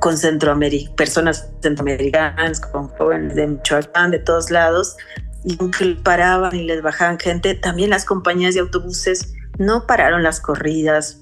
con 0.00 0.18
Centroamérica, 0.18 0.94
personas 0.96 1.48
centroamericanas, 1.62 2.60
con 2.60 2.88
jóvenes 2.88 3.34
de 3.36 3.46
Michoacán, 3.46 4.10
de 4.10 4.18
todos 4.18 4.50
lados, 4.50 4.96
y 5.44 5.56
aunque 5.60 5.96
paraban 6.02 6.54
y 6.54 6.64
les 6.64 6.82
bajaban 6.82 7.18
gente, 7.18 7.54
también 7.54 7.90
las 7.90 8.04
compañías 8.04 8.54
de 8.54 8.60
autobuses 8.60 9.32
no 9.58 9.86
pararon 9.86 10.22
las 10.22 10.40
corridas 10.40 11.20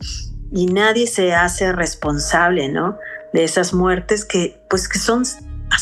y 0.51 0.67
nadie 0.67 1.07
se 1.07 1.35
hace 1.35 1.73
responsable, 1.73 2.69
¿no? 2.69 2.99
De 3.33 3.45
esas 3.45 3.75
muertes 3.75 4.25
que, 4.25 4.61
pues, 4.71 4.89
que 4.89 4.99
son 4.99 5.25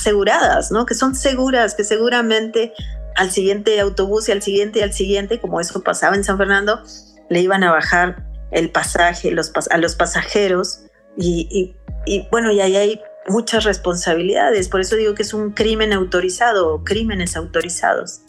aseguradas, 0.03 0.73
¿no? 0.73 0.85
Que 0.85 0.95
son 0.95 1.15
seguras, 1.15 1.75
que 1.75 1.85
seguramente 1.85 2.73
al 3.15 3.31
siguiente 3.31 3.79
autobús 3.79 4.29
y 4.29 4.33
al 4.33 4.43
siguiente 4.43 4.81
y 4.81 4.83
al 4.83 4.93
siguiente, 4.93 5.41
como 5.41 5.61
eso 5.61 5.83
pasaba 5.83 6.17
en 6.17 6.25
San 6.25 6.39
Fernando, 6.39 6.83
le 7.31 7.41
iban 7.41 7.63
a 7.63 7.71
bajar 7.71 8.27
el 8.51 8.71
pasaje 8.71 9.31
los, 9.31 9.53
a 9.71 9.79
los 9.79 9.95
pasajeros 9.95 10.81
y, 11.17 11.75
bueno, 12.31 12.51
y 12.51 12.61
ahí 12.61 12.77
hay 12.77 13.01
muchas 13.29 13.65
responsabilidades, 13.65 14.69
por 14.69 14.81
eso 14.81 14.97
digo 14.97 15.15
que 15.15 15.23
es 15.23 15.33
un 15.33 15.53
crimen 15.53 15.93
autorizado 15.93 16.75
o 16.75 16.83
crímenes 16.83 17.37
autorizados. 17.37 18.23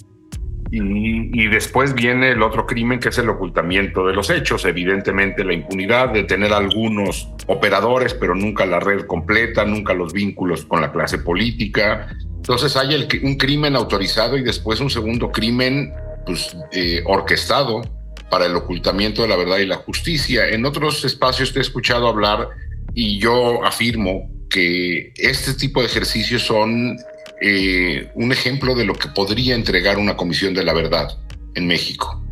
Y, 0.75 1.47
después 1.49 1.93
viene 1.93 2.31
el 2.31 2.41
otro 2.41 2.65
crimen 2.65 2.99
que 2.99 3.09
es 3.09 3.17
el 3.19 3.29
ocultamiento 3.29 4.07
de 4.07 4.13
los 4.13 4.31
hechos, 4.31 4.65
evidentemente 4.65 5.43
la 5.43 5.53
impunidad 5.53 6.09
de 6.09 6.23
tener 6.23 6.51
algunos 6.51 7.29
operadores, 7.45 8.15
pero 8.15 8.33
nunca 8.33 8.65
la 8.65 8.79
red 8.79 9.05
completa, 9.05 9.65
nunca 9.65 9.93
los 9.93 10.13
vínculos 10.13 10.65
con 10.65 10.81
la 10.81 10.91
clase 10.91 11.19
política. 11.19 12.07
Entonces 12.37 12.75
hay 12.75 12.95
el, 12.95 13.07
un 13.21 13.37
crimen 13.37 13.75
autorizado 13.75 14.35
y 14.35 14.41
después 14.41 14.79
un 14.79 14.89
segundo 14.89 15.31
crimen 15.31 15.93
pues, 16.25 16.57
eh, 16.71 17.03
orquestado 17.05 17.83
para 18.31 18.47
el 18.47 18.55
ocultamiento 18.55 19.21
de 19.21 19.27
la 19.27 19.35
verdad 19.35 19.59
y 19.59 19.67
la 19.67 19.75
justicia. 19.75 20.49
En 20.49 20.65
otros 20.65 21.05
espacios 21.05 21.53
te 21.53 21.59
he 21.59 21.61
escuchado 21.61 22.07
hablar 22.07 22.49
y 22.95 23.19
yo 23.19 23.63
afirmo 23.63 24.27
que 24.49 25.13
este 25.17 25.53
tipo 25.53 25.81
de 25.81 25.85
ejercicios 25.85 26.41
son 26.41 26.97
eh, 27.43 28.09
un 28.15 28.31
ejemplo 28.31 28.73
de 28.73 28.85
lo 28.85 28.93
que 28.93 29.09
podría 29.09 29.53
entregar 29.53 29.97
una 29.97 30.15
comisión 30.15 30.53
de 30.53 30.63
la 30.63 30.73
verdad 30.73 31.09
en 31.55 31.67
México. 31.67 32.23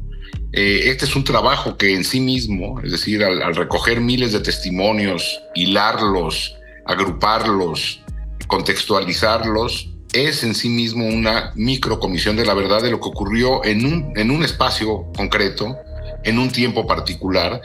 Eh, 0.53 0.83
este 0.85 1.05
es 1.05 1.15
un 1.15 1.23
trabajo 1.23 1.77
que 1.77 1.93
en 1.93 2.03
sí 2.03 2.21
mismo, 2.21 2.79
es 2.81 2.91
decir, 2.91 3.23
al, 3.23 3.41
al 3.41 3.55
recoger 3.55 3.99
miles 3.99 4.31
de 4.31 4.39
testimonios, 4.39 5.41
hilarlos, 5.53 6.55
agruparlos, 6.85 8.01
contextualizarlos, 8.47 9.89
es 10.13 10.43
en 10.43 10.55
sí 10.55 10.69
mismo 10.69 11.05
una 11.05 11.51
microcomisión 11.55 12.35
de 12.35 12.45
la 12.45 12.53
verdad 12.53 12.81
de 12.81 12.91
lo 12.91 12.99
que 12.99 13.09
ocurrió 13.09 13.63
en 13.65 13.85
un, 13.85 14.13
en 14.15 14.31
un 14.31 14.43
espacio 14.43 15.11
concreto 15.15 15.77
en 16.23 16.39
un 16.39 16.51
tiempo 16.51 16.85
particular. 16.85 17.61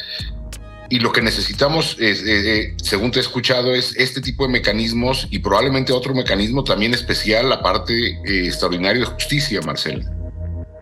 Y 0.89 1.01
lo 1.01 1.13
que 1.13 1.21
necesitamos, 1.21 1.97
es, 1.99 2.23
eh, 2.23 2.61
eh, 2.61 2.77
según 2.83 3.11
te 3.11 3.19
he 3.19 3.23
escuchado, 3.23 3.75
es 3.75 3.97
este 3.97 4.21
tipo 4.21 4.45
de 4.47 4.53
mecanismos 4.53 5.27
y 5.31 5.39
probablemente 5.41 5.93
otro 5.93 6.15
mecanismo 6.15 6.63
también 6.63 6.95
especial, 6.95 7.49
la 7.49 7.63
parte 7.63 7.93
eh, 7.93 8.47
extraordinaria 8.47 9.01
de 9.01 9.07
justicia, 9.07 9.61
Marcela. 9.63 10.05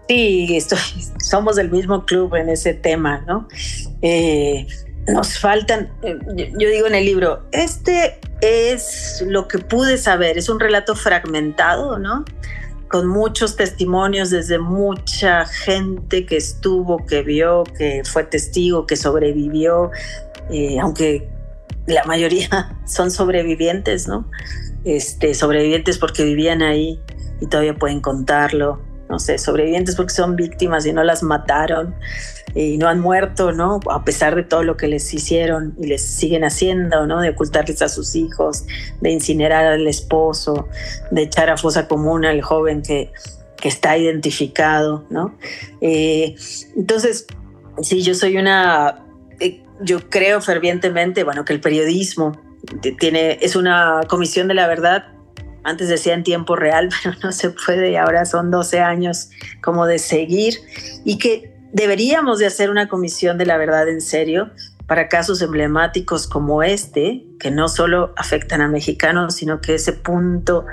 Sí, 0.09 0.57
estoy, 0.57 0.79
somos 1.23 1.57
del 1.57 1.71
mismo 1.71 2.05
club 2.05 2.35
en 2.35 2.51
ese 2.51 2.75
tema, 2.75 3.25
¿no? 3.27 3.49
nos 5.07 5.39
faltan, 5.39 5.91
yo 6.03 6.69
digo 6.69 6.87
en 6.87 6.95
el 6.95 7.05
libro, 7.05 7.47
este 7.53 8.19
es 8.41 9.23
lo 9.27 9.49
que 9.49 9.59
pude 9.59 9.99
saber, 9.99 10.39
es 10.39 10.49
un 10.49 10.61
relato 10.61 10.95
fragmentado, 10.95 11.99
¿no? 11.99 12.25
Con 12.89 13.07
muchos 13.07 13.57
testimonios 13.57 14.31
desde 14.31 14.59
mucha 14.59 15.47
gente 15.47 16.27
que 16.27 16.37
estuvo, 16.37 17.05
que 17.07 17.23
vio, 17.23 17.65
que 17.65 18.03
fue 18.05 18.25
testigo, 18.25 18.87
que 18.87 18.97
sobrevivió, 18.97 19.91
eh, 20.51 20.79
aunque 20.81 21.29
la 21.87 22.05
mayoría 22.05 22.79
son 22.87 23.11
sobrevivientes, 23.11 24.09
¿no? 24.09 24.31
Este, 24.85 25.35
sobrevivientes 25.35 25.99
porque 25.99 26.25
vivían 26.25 26.63
ahí 26.63 27.01
y 27.41 27.47
todavía 27.47 27.75
pueden 27.75 28.01
contarlo, 28.01 28.81
no 29.09 29.19
sé, 29.19 29.39
sobrevivientes 29.39 29.97
porque 29.97 30.13
son 30.13 30.37
víctimas 30.37 30.87
y 30.87 30.93
no 30.93 31.05
las 31.05 31.23
mataron 31.23 31.95
y 32.55 32.79
no 32.79 32.89
han 32.89 33.01
muerto, 33.01 33.53
¿no? 33.53 33.81
A 33.91 34.05
pesar 34.05 34.37
de 34.37 34.45
todo 34.45 34.63
lo 34.63 34.77
que 34.77 34.87
les 34.87 35.13
hicieron 35.13 35.75
y 35.81 35.87
les 35.87 36.03
siguen 36.05 36.45
haciendo, 36.45 37.07
¿no? 37.07 37.21
De 37.21 37.31
ocultarles 37.31 37.83
a 37.83 37.89
sus 37.89 38.15
hijos, 38.15 38.65
de 39.01 39.11
incinerar 39.11 39.67
al 39.67 39.87
esposo, 39.87 40.69
de 41.11 41.23
echar 41.23 41.51
a 41.51 41.57
fosa 41.57 41.89
común 41.89 42.25
al 42.25 42.43
joven 42.43 42.83
que, 42.83 43.13
que 43.57 43.69
está 43.69 43.99
identificado, 43.99 45.05
¿no? 45.11 45.37
Eh, 45.81 46.37
entonces, 46.77 47.27
sí, 47.83 48.03
yo 48.03 48.15
soy 48.15 48.37
una, 48.37 49.05
eh, 49.41 49.63
yo 49.81 50.09
creo 50.09 50.41
fervientemente, 50.41 51.25
bueno, 51.25 51.45
que 51.45 51.53
el 51.53 51.61
periodismo 51.61 52.41
tiene, 52.99 53.39
es 53.43 53.57
una 53.57 54.03
comisión 54.09 54.49
de 54.49 54.55
la 54.55 54.69
verdad 54.69 55.14
antes 55.65 55.89
decía 55.89 56.15
en 56.15 56.23
tiempo 56.23 56.57
real, 56.57 56.89
pero 57.03 57.17
no 57.23 57.33
se 57.33 57.51
puede, 57.51 57.99
ahora 57.99 58.25
son 58.25 58.51
12 58.51 58.81
años 58.81 59.31
como 59.63 59.87
de 59.87 59.99
seguir 59.99 60.55
y 61.05 61.19
que 61.19 61.55
deberíamos 61.73 62.39
de 62.39 62.47
hacer 62.47 62.71
una 62.71 62.89
comisión 62.89 63.37
de 63.39 63.47
la 63.47 63.57
verdad 63.57 63.89
en 63.89 64.01
serio 64.01 64.51
para 64.87 65.09
casos 65.09 65.41
emblemáticos 65.43 66.27
como 66.27 66.63
este, 66.63 67.25
que 67.41 67.51
no 67.51 67.69
solo 67.69 68.13
afectan 68.17 68.61
a 68.61 68.69
mexicanos, 68.69 69.35
sino 69.35 69.61
que 69.61 69.75
ese 69.75 69.93
punto, 69.93 70.67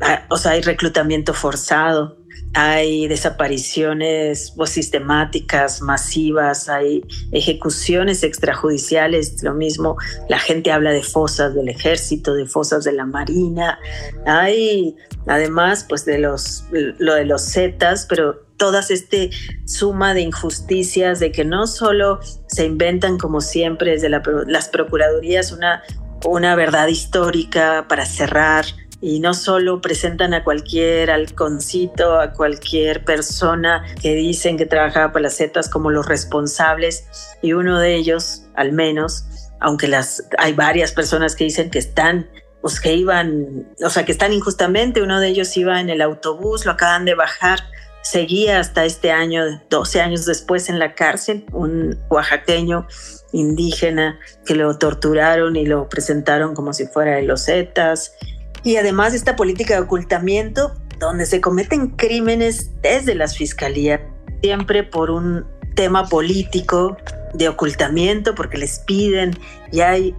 ah, 0.00 0.24
o 0.30 0.38
sea, 0.38 0.52
hay 0.52 0.62
reclutamiento 0.62 1.34
forzado, 1.34 2.19
hay 2.54 3.06
desapariciones 3.06 4.54
sistemáticas, 4.66 5.82
masivas, 5.82 6.68
hay 6.68 7.02
ejecuciones 7.32 8.22
extrajudiciales, 8.22 9.42
lo 9.42 9.54
mismo, 9.54 9.96
la 10.28 10.38
gente 10.38 10.72
habla 10.72 10.90
de 10.90 11.02
fosas 11.02 11.54
del 11.54 11.68
ejército, 11.68 12.34
de 12.34 12.46
fosas 12.46 12.84
de 12.84 12.92
la 12.92 13.06
marina, 13.06 13.78
hay 14.26 14.96
además 15.26 15.86
pues 15.88 16.04
de 16.04 16.18
los, 16.18 16.64
lo 16.70 17.14
de 17.14 17.24
los 17.24 17.52
Zetas, 17.52 18.06
pero 18.08 18.46
todas 18.56 18.90
este 18.90 19.30
suma 19.64 20.12
de 20.12 20.22
injusticias, 20.22 21.20
de 21.20 21.32
que 21.32 21.44
no 21.44 21.66
solo 21.66 22.20
se 22.46 22.66
inventan 22.66 23.16
como 23.16 23.40
siempre 23.40 23.92
desde 23.92 24.08
las 24.08 24.68
procuradurías 24.68 25.52
una, 25.52 25.82
una 26.26 26.54
verdad 26.56 26.88
histórica 26.88 27.86
para 27.88 28.04
cerrar 28.04 28.66
y 29.00 29.20
no 29.20 29.34
solo 29.34 29.80
presentan 29.80 30.34
a 30.34 30.44
cualquier 30.44 31.10
halconcito, 31.10 32.20
a 32.20 32.32
cualquier 32.32 33.04
persona 33.04 33.84
que 34.00 34.14
dicen 34.14 34.56
que 34.56 34.66
trabajaba 34.66 35.12
para 35.12 35.24
las 35.24 35.36
Zetas 35.36 35.68
como 35.68 35.90
los 35.90 36.06
responsables 36.06 37.06
y 37.42 37.52
uno 37.52 37.78
de 37.78 37.94
ellos, 37.94 38.42
al 38.54 38.72
menos, 38.72 39.24
aunque 39.60 39.88
las 39.88 40.28
hay 40.38 40.52
varias 40.52 40.92
personas 40.92 41.34
que 41.34 41.44
dicen 41.44 41.70
que 41.70 41.78
están 41.78 42.28
pues 42.60 42.78
que 42.78 42.92
iban, 42.92 43.72
o 43.82 43.88
sea, 43.88 44.04
que 44.04 44.12
están 44.12 44.34
injustamente, 44.34 45.00
uno 45.00 45.18
de 45.18 45.28
ellos 45.28 45.56
iba 45.56 45.80
en 45.80 45.88
el 45.88 46.02
autobús, 46.02 46.66
lo 46.66 46.72
acaban 46.72 47.06
de 47.06 47.14
bajar 47.14 47.60
seguía 48.02 48.60
hasta 48.60 48.84
este 48.84 49.12
año, 49.12 49.44
12 49.68 50.00
años 50.00 50.24
después, 50.26 50.68
en 50.68 50.78
la 50.78 50.94
cárcel, 50.94 51.44
un 51.52 51.98
oaxaqueño 52.08 52.86
indígena 53.32 54.18
que 54.44 54.54
lo 54.54 54.76
torturaron 54.78 55.56
y 55.56 55.66
lo 55.66 55.88
presentaron 55.88 56.54
como 56.54 56.72
si 56.72 56.86
fuera 56.86 57.16
de 57.16 57.22
los 57.22 57.44
Zetas. 57.46 58.14
Y 58.62 58.76
además 58.76 59.14
esta 59.14 59.36
política 59.36 59.74
de 59.74 59.80
ocultamiento, 59.80 60.74
donde 60.98 61.26
se 61.26 61.40
cometen 61.40 61.88
crímenes 61.88 62.70
desde 62.82 63.14
las 63.14 63.36
fiscalías, 63.36 64.00
siempre 64.42 64.82
por 64.82 65.10
un 65.10 65.44
tema 65.74 66.06
político 66.06 66.96
de 67.34 67.48
ocultamiento, 67.48 68.34
porque 68.34 68.58
les 68.58 68.80
piden 68.80 69.36
y 69.72 69.80
hay, 69.80 70.14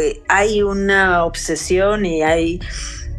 eh, 0.00 0.22
hay 0.28 0.62
una 0.62 1.24
obsesión 1.24 2.06
y 2.06 2.22
hay 2.22 2.60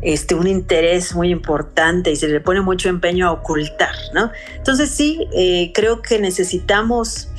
este, 0.02 0.36
un 0.36 0.48
interés 0.48 1.16
muy 1.16 1.30
importante 1.30 2.12
y 2.12 2.16
se 2.16 2.28
le 2.28 2.40
pone 2.40 2.62
mucho 2.62 2.90
empeño 2.90 3.28
a 3.28 3.32
ocultar, 3.32 3.96
¿no? 4.14 4.32
Entonces 4.56 4.90
sí, 4.90 5.28
eh, 5.34 5.72
creo 5.74 6.02
que 6.02 6.20
necesitamos 6.20 7.30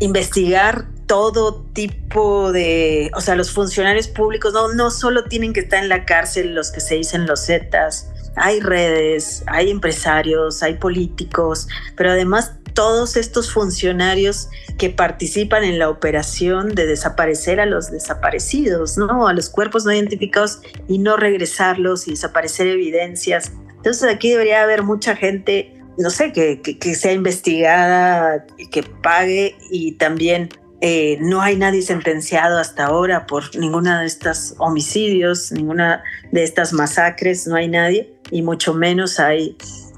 investigar 0.00 0.86
todo 1.08 1.64
tipo 1.72 2.52
de, 2.52 3.10
o 3.16 3.20
sea, 3.20 3.34
los 3.34 3.50
funcionarios 3.50 4.06
públicos 4.06 4.52
no, 4.52 4.72
no 4.74 4.90
solo 4.92 5.24
tienen 5.24 5.52
que 5.52 5.60
estar 5.60 5.82
en 5.82 5.88
la 5.88 6.04
cárcel 6.04 6.54
los 6.54 6.70
que 6.70 6.80
se 6.80 6.94
dicen 6.94 7.26
los 7.26 7.46
Zetas, 7.46 8.10
hay 8.36 8.60
redes, 8.60 9.42
hay 9.46 9.70
empresarios, 9.70 10.62
hay 10.62 10.74
políticos, 10.74 11.66
pero 11.96 12.10
además 12.10 12.52
todos 12.74 13.16
estos 13.16 13.50
funcionarios 13.50 14.48
que 14.76 14.90
participan 14.90 15.64
en 15.64 15.80
la 15.80 15.88
operación 15.88 16.74
de 16.74 16.86
desaparecer 16.86 17.58
a 17.58 17.66
los 17.66 17.90
desaparecidos, 17.90 18.96
¿no? 18.96 19.26
A 19.26 19.32
los 19.32 19.48
cuerpos 19.48 19.84
no 19.84 19.92
identificados 19.92 20.60
y 20.86 20.98
no 20.98 21.16
regresarlos 21.16 22.06
y 22.06 22.12
desaparecer 22.12 22.68
evidencias. 22.68 23.50
Entonces 23.76 24.04
aquí 24.14 24.30
debería 24.30 24.62
haber 24.62 24.84
mucha 24.84 25.16
gente, 25.16 25.74
no 25.96 26.10
sé, 26.10 26.32
que, 26.32 26.60
que, 26.60 26.94
sea 26.94 27.12
investigada, 27.12 28.46
que 28.70 28.84
pague 28.84 29.56
y 29.70 29.92
también 29.92 30.50
eh, 30.80 31.18
no 31.20 31.42
hay 31.42 31.56
nadie 31.56 31.82
sentenciado 31.82 32.58
hasta 32.58 32.86
ahora 32.86 33.26
por 33.26 33.56
ninguna 33.56 34.00
de 34.00 34.06
estos 34.06 34.54
homicidios, 34.58 35.50
ninguna 35.50 36.04
de 36.30 36.44
estas 36.44 36.72
masacres, 36.72 37.48
no 37.48 37.56
hay 37.56 37.68
nadie 37.68 38.14
y 38.30 38.42
mucho 38.42 38.74
menos 38.74 39.18
hay 39.18 39.56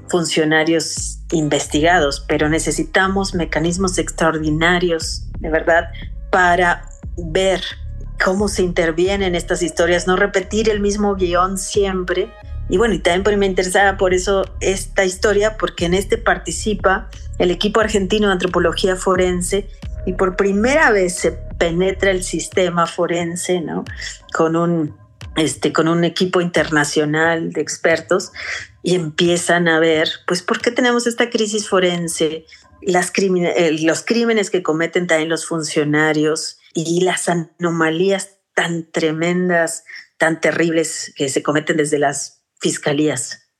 funcionarios 0.08 1.20
investigados, 1.32 2.25
pero 2.26 2.49
necesitamos 2.49 3.34
mecanismos 3.34 3.99
extraordinarios, 3.99 5.26
de 5.38 5.50
verdad, 5.50 5.90
para 6.30 6.88
ver 7.16 7.60
cómo 8.22 8.49
se 8.49 8.62
interviene 8.62 9.26
en 9.26 9.34
estas 9.34 9.62
historias, 9.62 10.06
no 10.06 10.16
repetir 10.16 10.70
el 10.70 10.80
mismo 10.80 11.14
guion 11.14 11.58
siempre. 11.58 12.32
Y 12.68 12.78
bueno, 12.78 12.94
y 12.94 13.00
también 13.00 13.38
me 13.38 13.46
interesaba 13.46 13.96
por 13.96 14.14
eso 14.14 14.44
esta 14.60 15.04
historia, 15.04 15.56
porque 15.58 15.87
en 15.87 15.94
este 15.94 16.16
participa 16.18 17.08
el 17.38 17.50
equipo 17.50 17.80
argentino 17.80 18.28
de 18.28 18.34
antropología 18.34 18.96
forense 18.96 19.68
y 20.07 20.14
por 20.14 20.37
primera 20.37 20.90
vez 20.90 21.14
se 21.14 21.33
penetra 21.33 22.11
el 22.11 22.23
sistema 22.23 22.87
forense, 22.87 23.61
¿no? 23.61 23.85
Con 24.33 24.57
un, 24.57 24.97
este, 25.37 25.73
con 25.73 25.88
un 25.88 26.04
equipo 26.04 26.40
internacional 26.40 27.52
de 27.52 27.61
expertos 27.61 28.33
y 28.83 28.95
empiezan 28.95 29.69
a 29.69 29.78
ver, 29.78 30.09
pues, 30.26 30.42
¿por 30.42 30.61
qué 30.61 30.71
tenemos 30.71 31.07
esta 31.07 31.30
crisis 31.30 31.69
forense? 31.69 32.47
Las 32.83 33.12
eh, 33.16 33.76
los 33.83 34.02
crímenes 34.02 34.50
que 34.50 34.62
cometen 34.62 35.07
también 35.07 35.28
los 35.28 35.47
funcionarios 35.47 36.59
y 36.75 37.02
las 37.04 37.28
anomalías 37.28 38.38
tan 38.54 38.90
tremendas, 38.90 39.85
tan 40.16 40.40
terribles 40.40 41.12
que 41.16 41.28
se 41.28 41.42
cometen 41.42 41.76
desde 41.76 41.99
las 41.99 42.42
fiscalías. 42.61 43.50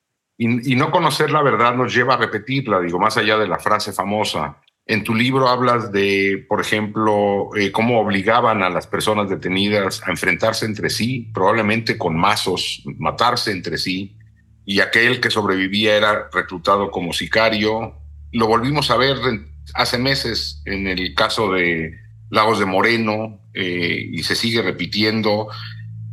Y, 0.43 0.75
no 0.75 0.91
conocer 0.91 1.31
la 1.31 1.43
verdad 1.43 1.75
nos 1.75 1.95
lleva 1.95 2.15
a 2.15 2.17
repetirla, 2.17 2.81
digo, 2.81 2.99
más 2.99 3.19
allá 3.19 3.37
de 3.37 3.47
la 3.47 3.59
frase 3.59 3.93
famosa. 3.93 4.57
En 4.87 5.05
tu 5.05 5.15
libro 5.15 5.49
hablas 5.49 5.93
de, 5.93 6.45
por 6.49 6.61
ejemplo, 6.61 7.55
eh, 7.57 7.71
cómo 7.71 8.01
obligaban 8.01 8.63
a 8.63 8.71
las 8.71 8.87
personas 8.87 9.31
detenidas 9.31 10.03
a 10.07 10.11
enfrentarse 10.11 10.67
entre 10.67 10.91
sí, 10.91 11.31
probablemente 11.33 11.97
con 11.97 12.17
mazos, 12.17 12.83
matarse 12.99 13.53
entre 13.53 13.79
sí, 13.79 14.17
y 14.65 14.81
aquel 14.81 15.21
que 15.21 15.31
sobrevivía 15.31 15.97
era 15.97 16.29
reclutado 16.33 16.91
como 16.91 17.13
sicario. 17.13 17.99
Lo 18.33 18.47
volvimos 18.47 18.91
a 18.91 18.97
ver 18.97 19.17
hace 19.75 19.99
meses 19.99 20.63
en 20.65 20.87
el 20.87 21.15
caso 21.15 21.53
de 21.53 21.93
Lagos 22.31 22.59
de 22.59 22.67
Moreno 22.67 23.41
eh, 23.55 24.09
y 24.13 24.23
se 24.23 24.35
sigue 24.35 24.63
repitiendo. 24.63 25.49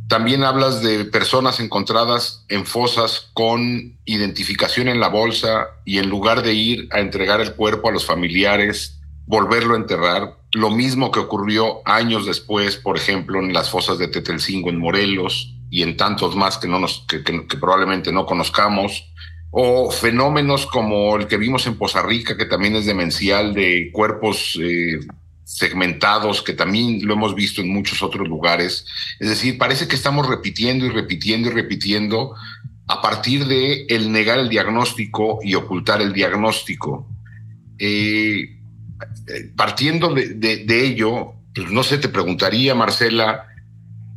También 0.08 0.42
hablas 0.42 0.82
de 0.82 1.04
personas 1.04 1.60
encontradas 1.60 2.46
en 2.48 2.64
fosas 2.64 3.30
con 3.34 3.98
identificación 4.06 4.88
en 4.88 5.00
la 5.00 5.08
bolsa 5.08 5.68
y 5.84 5.98
en 5.98 6.08
lugar 6.08 6.42
de 6.42 6.54
ir 6.54 6.88
a 6.92 7.00
entregar 7.00 7.42
el 7.42 7.54
cuerpo 7.54 7.90
a 7.90 7.92
los 7.92 8.06
familiares, 8.06 8.98
volverlo 9.26 9.74
a 9.74 9.76
enterrar. 9.76 10.38
Lo 10.52 10.70
mismo 10.70 11.10
que 11.10 11.20
ocurrió 11.20 11.86
años 11.86 12.24
después, 12.24 12.76
por 12.76 12.96
ejemplo, 12.96 13.38
en 13.38 13.52
las 13.52 13.68
fosas 13.68 13.98
de 13.98 14.08
Tetelcingo 14.08 14.70
en 14.70 14.78
Morelos 14.78 15.54
y 15.68 15.82
en 15.82 15.98
tantos 15.98 16.34
más 16.34 16.56
que, 16.56 16.68
no 16.68 16.78
nos, 16.78 17.04
que, 17.06 17.20
probablemente 17.60 18.10
no 18.10 18.24
conozcamos, 18.24 19.12
o 19.50 19.90
fenómenos 19.90 20.64
como 20.66 21.16
el 21.16 21.26
que 21.26 21.36
vimos 21.36 21.66
en 21.66 21.76
Poza 21.76 22.00
Rica, 22.00 22.38
que 22.38 22.46
también 22.46 22.76
es 22.76 22.86
demencial, 22.86 23.52
de 23.52 23.90
cuerpos 23.92 24.58
eh, 24.58 25.00
segmentados, 25.48 26.42
que 26.42 26.52
también 26.52 27.06
lo 27.06 27.14
hemos 27.14 27.34
visto 27.34 27.62
en 27.62 27.72
muchos 27.72 28.02
otros 28.02 28.28
lugares. 28.28 28.84
Es 29.18 29.30
decir, 29.30 29.56
parece 29.56 29.88
que 29.88 29.96
estamos 29.96 30.26
repitiendo 30.26 30.84
y 30.84 30.90
repitiendo 30.90 31.48
y 31.48 31.52
repitiendo 31.54 32.34
a 32.86 33.00
partir 33.00 33.46
de 33.46 33.86
el 33.88 34.12
negar 34.12 34.38
el 34.38 34.50
diagnóstico 34.50 35.38
y 35.42 35.54
ocultar 35.54 36.02
el 36.02 36.12
diagnóstico. 36.12 37.08
Eh, 37.78 38.58
eh, 39.28 39.52
partiendo 39.56 40.12
de, 40.12 40.84
ello, 40.84 41.32
pues 41.54 41.70
no 41.70 41.82
sé, 41.82 41.96
te 41.96 42.10
preguntaría, 42.10 42.74
Marcela, 42.74 43.46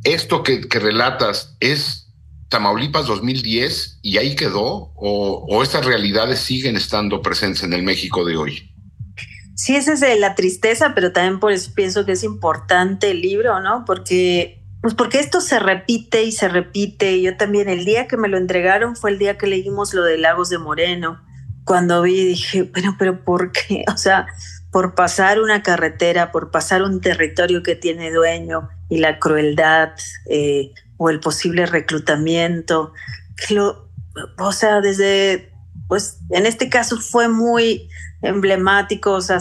esto 0.04 0.42
que, 0.42 0.60
relatas 0.68 1.56
es 1.60 2.12
Tamaulipas 2.50 3.06
2010 3.06 4.00
y 4.02 4.18
ahí 4.18 4.36
quedó 4.36 4.92
o, 4.96 5.62
estas 5.62 5.86
realidades 5.86 6.40
siguen 6.40 6.76
estando 6.76 7.22
presentes 7.22 7.62
en 7.62 7.72
el 7.72 7.82
México 7.82 8.22
de 8.26 8.36
hoy? 8.36 8.71
Sí, 9.62 9.76
esa 9.76 9.92
es 9.92 10.18
la 10.18 10.34
tristeza, 10.34 10.90
pero 10.92 11.12
también 11.12 11.38
por 11.38 11.52
eso 11.52 11.70
pienso 11.72 12.04
que 12.04 12.10
es 12.10 12.24
importante 12.24 13.12
el 13.12 13.20
libro, 13.20 13.60
¿no? 13.60 13.84
Porque, 13.84 14.60
pues 14.80 14.94
porque 14.94 15.20
esto 15.20 15.40
se 15.40 15.60
repite 15.60 16.24
y 16.24 16.32
se 16.32 16.48
repite. 16.48 17.22
Yo 17.22 17.36
también 17.36 17.68
el 17.68 17.84
día 17.84 18.08
que 18.08 18.16
me 18.16 18.26
lo 18.26 18.38
entregaron 18.38 18.96
fue 18.96 19.12
el 19.12 19.20
día 19.20 19.38
que 19.38 19.46
leímos 19.46 19.94
lo 19.94 20.02
de 20.02 20.18
Lagos 20.18 20.48
de 20.48 20.58
Moreno. 20.58 21.22
Cuando 21.62 22.02
vi 22.02 22.24
dije, 22.24 22.64
bueno, 22.64 22.96
pero 22.98 23.22
¿por 23.22 23.52
qué? 23.52 23.84
O 23.94 23.96
sea, 23.96 24.26
por 24.72 24.96
pasar 24.96 25.40
una 25.40 25.62
carretera, 25.62 26.32
por 26.32 26.50
pasar 26.50 26.82
un 26.82 27.00
territorio 27.00 27.62
que 27.62 27.76
tiene 27.76 28.10
dueño 28.10 28.68
y 28.88 28.98
la 28.98 29.20
crueldad 29.20 29.90
eh, 30.28 30.72
o 30.96 31.08
el 31.08 31.20
posible 31.20 31.66
reclutamiento. 31.66 32.94
o 34.38 34.52
sea, 34.52 34.80
desde, 34.80 35.52
pues 35.86 36.18
en 36.30 36.46
este 36.46 36.68
caso 36.68 36.98
fue 36.98 37.28
muy 37.28 37.88
emblemático, 38.22 39.12
o 39.12 39.20
sea, 39.20 39.38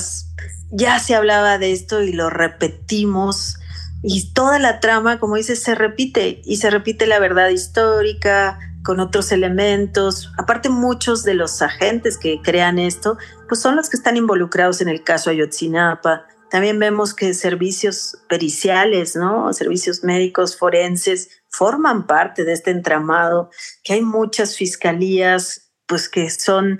ya 0.71 0.99
se 0.99 1.15
hablaba 1.15 1.57
de 1.57 1.71
esto 1.71 2.01
y 2.01 2.13
lo 2.13 2.29
repetimos 2.29 3.57
y 4.03 4.33
toda 4.33 4.57
la 4.57 4.79
trama, 4.79 5.19
como 5.19 5.35
dices, 5.35 5.61
se 5.61 5.75
repite 5.75 6.41
y 6.43 6.57
se 6.57 6.69
repite 6.71 7.05
la 7.05 7.19
verdad 7.19 7.49
histórica, 7.49 8.57
con 8.83 8.99
otros 8.99 9.31
elementos. 9.31 10.31
Aparte, 10.37 10.69
muchos 10.69 11.23
de 11.23 11.35
los 11.35 11.61
agentes 11.61 12.17
que 12.17 12.41
crean 12.41 12.79
esto, 12.79 13.17
pues 13.47 13.61
son 13.61 13.75
los 13.75 13.89
que 13.89 13.97
están 13.97 14.17
involucrados 14.17 14.81
en 14.81 14.89
el 14.89 15.03
caso 15.03 15.29
Ayotzinapa. 15.29 16.25
También 16.49 16.79
vemos 16.79 17.13
que 17.13 17.33
servicios 17.33 18.17
periciales, 18.27 19.15
¿no? 19.15 19.53
Servicios 19.53 20.03
médicos 20.03 20.57
forenses 20.57 21.29
forman 21.49 22.07
parte 22.07 22.43
de 22.43 22.53
este 22.53 22.71
entramado, 22.71 23.49
que 23.83 23.93
hay 23.93 24.01
muchas 24.01 24.57
fiscalías, 24.57 25.71
pues 25.85 26.09
que 26.09 26.29
son, 26.29 26.79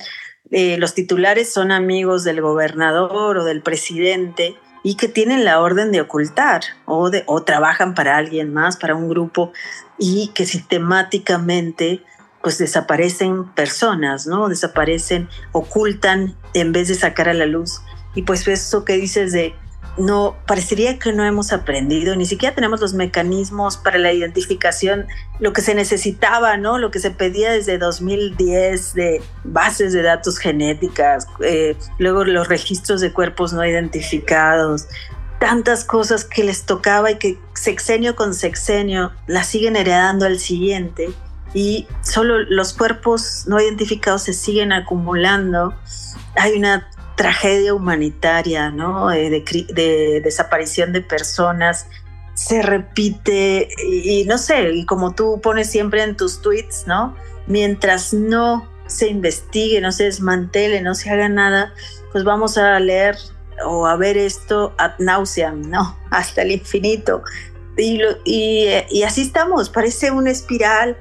eh, 0.52 0.78
los 0.78 0.94
titulares 0.94 1.52
son 1.52 1.72
amigos 1.72 2.24
del 2.24 2.42
gobernador 2.42 3.38
o 3.38 3.44
del 3.46 3.62
presidente 3.62 4.56
y 4.84 4.96
que 4.96 5.08
tienen 5.08 5.46
la 5.46 5.62
orden 5.62 5.92
de 5.92 6.02
ocultar 6.02 6.62
o, 6.86 7.10
de, 7.10 7.24
o 7.26 7.44
trabajan 7.44 7.94
para 7.94 8.18
alguien 8.18 8.54
más, 8.54 8.78
para 8.78 8.96
un 8.96 9.08
grupo 9.08 9.54
y 9.98 10.32
que 10.34 10.46
sistemáticamente 10.46 12.04
pues 12.42 12.58
desaparecen 12.58 13.46
personas, 13.54 14.26
¿no? 14.26 14.50
Desaparecen, 14.50 15.30
ocultan 15.52 16.36
en 16.54 16.72
vez 16.72 16.88
de 16.88 16.96
sacar 16.96 17.30
a 17.30 17.34
la 17.34 17.46
luz. 17.46 17.82
Y 18.16 18.24
pues 18.24 18.48
eso 18.48 18.84
que 18.84 18.94
dices 18.94 19.32
de 19.32 19.56
no, 19.98 20.38
parecería 20.48 20.98
que 21.00 21.12
no 21.12 21.26
hemos 21.26 21.52
aprendido, 21.52 22.16
ni 22.16 22.26
siquiera 22.26 22.56
tenemos 22.56 22.80
los 22.80 22.94
mecanismos 22.94 23.78
para 23.78 23.98
la 23.98 24.14
identificación, 24.14 25.08
lo 25.40 25.54
que 25.54 25.62
se 25.62 25.76
necesitaba, 25.76 26.58
¿no? 26.58 26.78
Lo 26.78 26.92
que 26.92 27.00
se 27.00 27.12
pedía 27.12 27.52
desde 27.52 27.78
2010 27.78 28.94
de 28.94 29.22
bases 29.44 29.94
de 29.94 30.02
datos 30.02 30.38
genéticas, 30.38 31.28
eh, 31.44 31.76
luego 32.00 32.24
los 32.24 32.48
registros 32.48 33.02
de 33.02 33.12
cuerpos 33.12 33.54
no 33.54 33.66
identificados, 33.66 34.88
tantas 35.40 35.84
cosas 35.84 36.24
que 36.24 36.44
les 36.44 36.66
tocaba 36.66 37.12
y 37.12 37.16
que 37.18 37.38
sexenio 37.54 38.16
con 38.16 38.34
sexenio 38.34 39.12
las 39.28 39.48
siguen 39.48 39.76
heredando 39.76 40.26
al 40.26 40.40
siguiente 40.40 41.10
y 41.54 41.88
solo 42.02 42.40
los 42.40 42.74
cuerpos 42.74 43.46
no 43.48 43.60
identificados 43.60 44.24
se 44.24 44.34
siguen 44.34 44.72
acumulando. 44.72 45.74
Hay 46.36 46.54
una 46.54 46.90
tragedia 47.22 47.76
humanitaria, 47.76 48.72
¿no? 48.72 49.10
De, 49.10 50.22
desaparición 50.24 50.92
de 50.92 51.02
personas. 51.02 51.86
Se 52.34 52.64
repite 52.64 53.68
y, 53.86 54.26
no 54.26 54.40
sé, 54.40 54.72
y 54.72 54.88
como 54.88 55.14
tú 55.14 55.40
pones 55.40 55.70
siempre 55.70 56.02
en 56.02 56.18
tus 56.18 56.42
tweets, 56.42 56.88
¿no? 56.88 57.16
Mientras 57.46 58.12
no 58.12 58.68
se 58.88 59.08
investigue, 59.10 59.80
no 59.82 59.92
se 59.92 60.06
desmantele, 60.06 60.82
no 60.82 60.96
se 60.96 61.12
haga 61.12 61.30
nada, 61.30 61.76
pues 62.12 62.24
vamos 62.24 62.58
a 62.58 62.80
leer 62.80 63.18
o 63.68 63.86
a 63.86 63.96
ver 63.98 64.18
esto 64.18 64.74
ad 64.80 64.94
nauseam, 64.98 65.62
¿no? 65.70 65.96
Hasta 66.10 66.42
el 66.42 66.54
infinito. 66.54 67.22
Y, 67.78 68.68
así 69.06 69.22
estamos, 69.22 69.70
parece 69.70 70.10
una 70.10 70.32
espiral. 70.32 70.98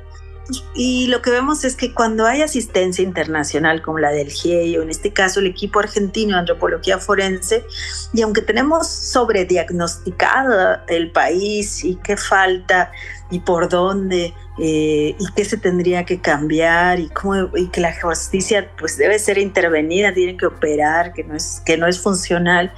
Y 0.74 1.06
lo 1.08 1.22
que 1.22 1.30
vemos 1.30 1.64
es 1.64 1.76
que 1.76 1.92
cuando 1.92 2.26
hay 2.26 2.42
asistencia 2.42 3.02
internacional 3.02 3.82
como 3.82 3.98
la 3.98 4.10
del 4.10 4.30
GIEI 4.30 4.78
o 4.78 4.82
en 4.82 4.90
este 4.90 5.12
caso 5.12 5.40
el 5.40 5.46
equipo 5.46 5.80
argentino 5.80 6.34
de 6.34 6.40
antropología 6.40 6.98
forense, 6.98 7.64
y 8.12 8.22
aunque 8.22 8.42
tenemos 8.42 8.88
sobrediagnosticado 8.88 10.78
el 10.88 11.10
país 11.10 11.84
y 11.84 11.96
qué 11.96 12.16
falta 12.16 12.90
y 13.30 13.40
por 13.40 13.68
dónde, 13.68 14.34
eh, 14.58 15.16
y 15.18 15.32
qué 15.34 15.44
se 15.44 15.56
tendría 15.56 16.04
que 16.04 16.20
cambiar 16.20 17.00
y 17.00 17.08
cómo 17.08 17.48
y 17.56 17.68
que 17.68 17.80
la 17.80 17.98
justicia 17.98 18.70
pues 18.78 18.96
debe 18.96 19.18
ser 19.18 19.38
intervenida, 19.38 20.12
tiene 20.12 20.36
que 20.36 20.46
operar, 20.46 21.12
que 21.12 21.24
no 21.24 21.34
es 21.34 21.62
que 21.64 21.76
no 21.76 21.86
es 21.86 22.00
funcional. 22.00 22.72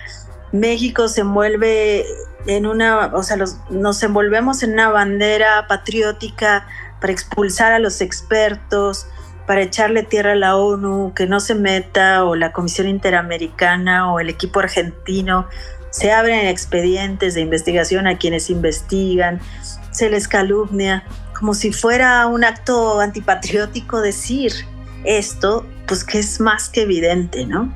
México 0.53 1.09
se 1.09 1.23
envuelve 1.23 2.05
en 2.47 2.67
una, 2.67 3.07
o 3.07 3.23
sea, 3.23 3.37
nos 3.71 4.03
envolvemos 4.03 4.63
en 4.63 4.73
una 4.75 4.91
bandera 4.91 5.67
patriótica 5.67 6.67
para 7.03 7.13
expulsar 7.13 7.73
a 7.73 7.79
los 7.79 8.01
expertos, 8.01 9.07
para 9.47 9.61
echarle 9.61 10.05
tierra 10.05 10.33
a 10.33 10.37
la 10.37 10.57
ONU, 10.57 11.13
que 11.15 11.27
no 11.27 11.41
se 11.41 11.55
meta, 11.55 12.25
o 12.25 12.37
la 12.37 12.53
Comisión 12.53 12.89
Interamericana, 12.89 14.11
o 14.11 14.21
el 14.21 14.31
equipo 14.31 14.61
argentino. 14.61 15.47
Se 15.91 16.13
abren 16.13 16.47
expedientes 16.47 17.35
de 17.35 17.43
investigación 17.43 18.07
a 18.07 18.17
quienes 18.17 18.49
investigan, 18.49 19.41
se 19.91 20.09
les 20.09 20.27
calumnia 20.27 21.05
como 21.39 21.55
si 21.55 21.73
fuera 21.73 22.25
un 22.29 22.45
acto 22.45 23.01
antipatriótico 23.01 24.01
decir 24.01 24.53
esto, 25.05 25.67
pues 25.89 26.05
que 26.05 26.21
es 26.21 26.41
más 26.41 26.69
que 26.69 26.83
evidente, 26.83 27.45
¿no? 27.45 27.75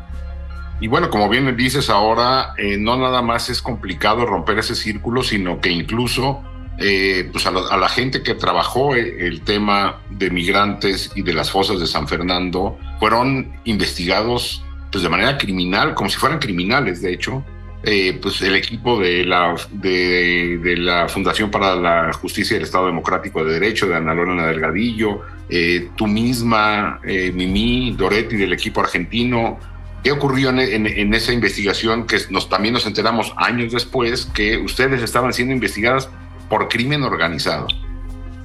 Y 0.78 0.86
bueno, 0.86 1.10
como 1.10 1.28
bien 1.28 1.56
dices 1.56 1.90
ahora, 1.90 2.54
eh, 2.58 2.76
no 2.78 2.96
nada 2.96 3.22
más 3.22 3.50
es 3.50 3.60
complicado 3.60 4.24
romper 4.24 4.60
ese 4.60 4.76
círculo, 4.76 5.24
sino 5.24 5.60
que 5.60 5.70
incluso 5.70 6.44
eh, 6.78 7.28
pues 7.32 7.46
a 7.46 7.50
la, 7.50 7.88
gente 7.88 8.22
que 8.22 8.34
trabajó 8.34 8.94
eh, 8.94 9.26
el 9.26 9.40
tema 9.42 10.02
de 10.10 10.30
migrantes 10.30 11.10
y 11.14 11.22
de 11.22 11.32
las 11.32 11.50
fosas 11.50 11.80
de 11.80 11.86
San 11.86 12.06
Fernando 12.06 12.78
fueron 12.98 13.52
investigados 13.64 14.62
pues 14.90 15.02
de 15.02 15.08
manera 15.08 15.36
criminal, 15.36 15.94
como 15.94 16.08
si 16.10 16.16
fueran 16.16 16.38
criminales, 16.38 17.02
de 17.02 17.12
hecho, 17.12 17.44
eh, 17.82 18.18
pues 18.20 18.42
el 18.42 18.56
equipo 18.56 18.98
de 18.98 19.24
la, 19.24 19.54
de, 19.70 20.74
la 20.78 21.08
Fundación 21.08 21.50
para 21.50 21.76
la 21.76 22.12
Justicia 22.12 22.54
y 22.54 22.58
el 22.58 22.64
Estado 22.64 22.86
Democrático 22.86 23.44
de 23.44 23.52
Derecho, 23.54 23.86
de 23.86 23.94
Ana 23.94 24.12
Lorena 24.14 24.46
Delgadillo, 24.46 25.20
eh, 25.48 25.90
tú 25.96 26.06
misma, 26.06 27.00
eh, 27.04 27.30
Mimi, 27.32 27.92
Doretti 27.92 28.36
del 28.36 28.52
equipo 28.52 28.80
argentino. 28.80 29.60
¿Qué 30.02 30.10
ocurrió 30.10 30.50
en, 30.50 31.14
esa 31.14 31.32
investigación 31.32 32.06
que 32.06 32.18
nos, 32.30 32.48
también 32.48 32.74
nos 32.74 32.86
enteramos 32.86 33.32
años 33.36 33.72
después 33.72 34.26
que 34.26 34.56
ustedes 34.56 35.02
estaban 35.02 35.32
siendo 35.32 35.54
investigadas 35.54 36.08
por 36.48 36.68
crimen 36.68 37.02
organizado? 37.02 37.66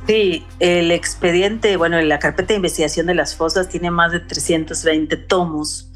Sí, 0.08 0.46
el 0.60 0.92
expediente, 0.92 1.78
bueno, 1.78 2.02
la 2.02 2.20
carpeta 2.20 2.50
de 2.50 2.56
investigación 2.56 3.06
de 3.06 3.16
las 3.16 3.36
fosas 3.36 3.70
tiene 3.70 3.92
más 3.92 4.12
de 4.12 4.20
320 4.20 5.16
tomos. 5.18 5.92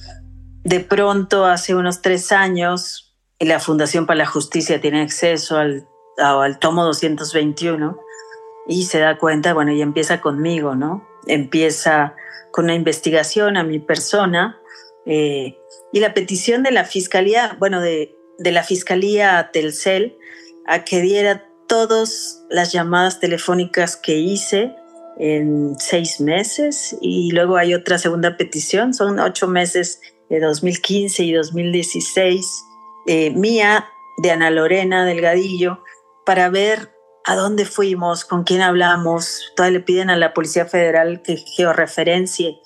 De 0.63 0.79
pronto, 0.79 1.45
hace 1.45 1.75
unos 1.75 2.01
tres 2.01 2.31
años, 2.31 3.15
la 3.39 3.59
Fundación 3.59 4.05
para 4.05 4.17
la 4.17 4.25
Justicia 4.25 4.79
tiene 4.79 5.01
acceso 5.01 5.57
al, 5.57 5.87
al 6.17 6.59
tomo 6.59 6.83
221 6.85 7.97
y 8.67 8.83
se 8.85 8.99
da 8.99 9.17
cuenta, 9.17 9.53
bueno, 9.53 9.71
y 9.71 9.81
empieza 9.81 10.21
conmigo, 10.21 10.75
¿no? 10.75 11.07
Empieza 11.27 12.15
con 12.51 12.65
una 12.65 12.75
investigación 12.75 13.57
a 13.57 13.63
mi 13.63 13.79
persona 13.79 14.59
eh, 15.05 15.57
y 15.91 15.99
la 15.99 16.13
petición 16.13 16.63
de 16.63 16.71
la 16.71 16.83
Fiscalía, 16.83 17.57
bueno, 17.59 17.81
de, 17.81 18.15
de 18.37 18.51
la 18.51 18.63
Fiscalía 18.63 19.49
Telcel 19.51 20.17
a 20.67 20.83
que 20.83 21.01
diera 21.01 21.47
todas 21.67 22.43
las 22.49 22.71
llamadas 22.71 23.19
telefónicas 23.19 23.95
que 23.95 24.15
hice 24.15 24.75
en 25.17 25.75
seis 25.79 26.19
meses 26.19 26.95
y 27.01 27.31
luego 27.31 27.57
hay 27.57 27.73
otra 27.73 27.97
segunda 27.97 28.37
petición, 28.37 28.93
son 28.93 29.19
ocho 29.19 29.47
meses 29.47 30.01
de 30.29 30.39
2015 30.39 31.23
y 31.23 31.33
2016 31.33 32.45
eh, 33.07 33.29
mía, 33.31 33.85
de 34.17 34.31
Ana 34.31 34.49
Lorena 34.49 35.05
Delgadillo, 35.05 35.83
para 36.25 36.49
ver 36.49 36.91
a 37.25 37.35
dónde 37.35 37.65
fuimos, 37.65 38.25
con 38.25 38.43
quién 38.43 38.61
hablamos. 38.61 39.51
Todavía 39.55 39.79
le 39.79 39.83
piden 39.83 40.09
a 40.09 40.15
la 40.15 40.33
Policía 40.33 40.65
Federal 40.65 41.21
que 41.21 41.37
georreferencie 41.37 42.61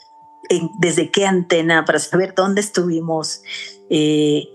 desde 0.78 1.12
qué 1.12 1.26
antena 1.26 1.86
para 1.86 2.00
saber 2.00 2.34
dónde 2.36 2.62
estuvimos. 2.62 3.42
Eh, 3.90 4.48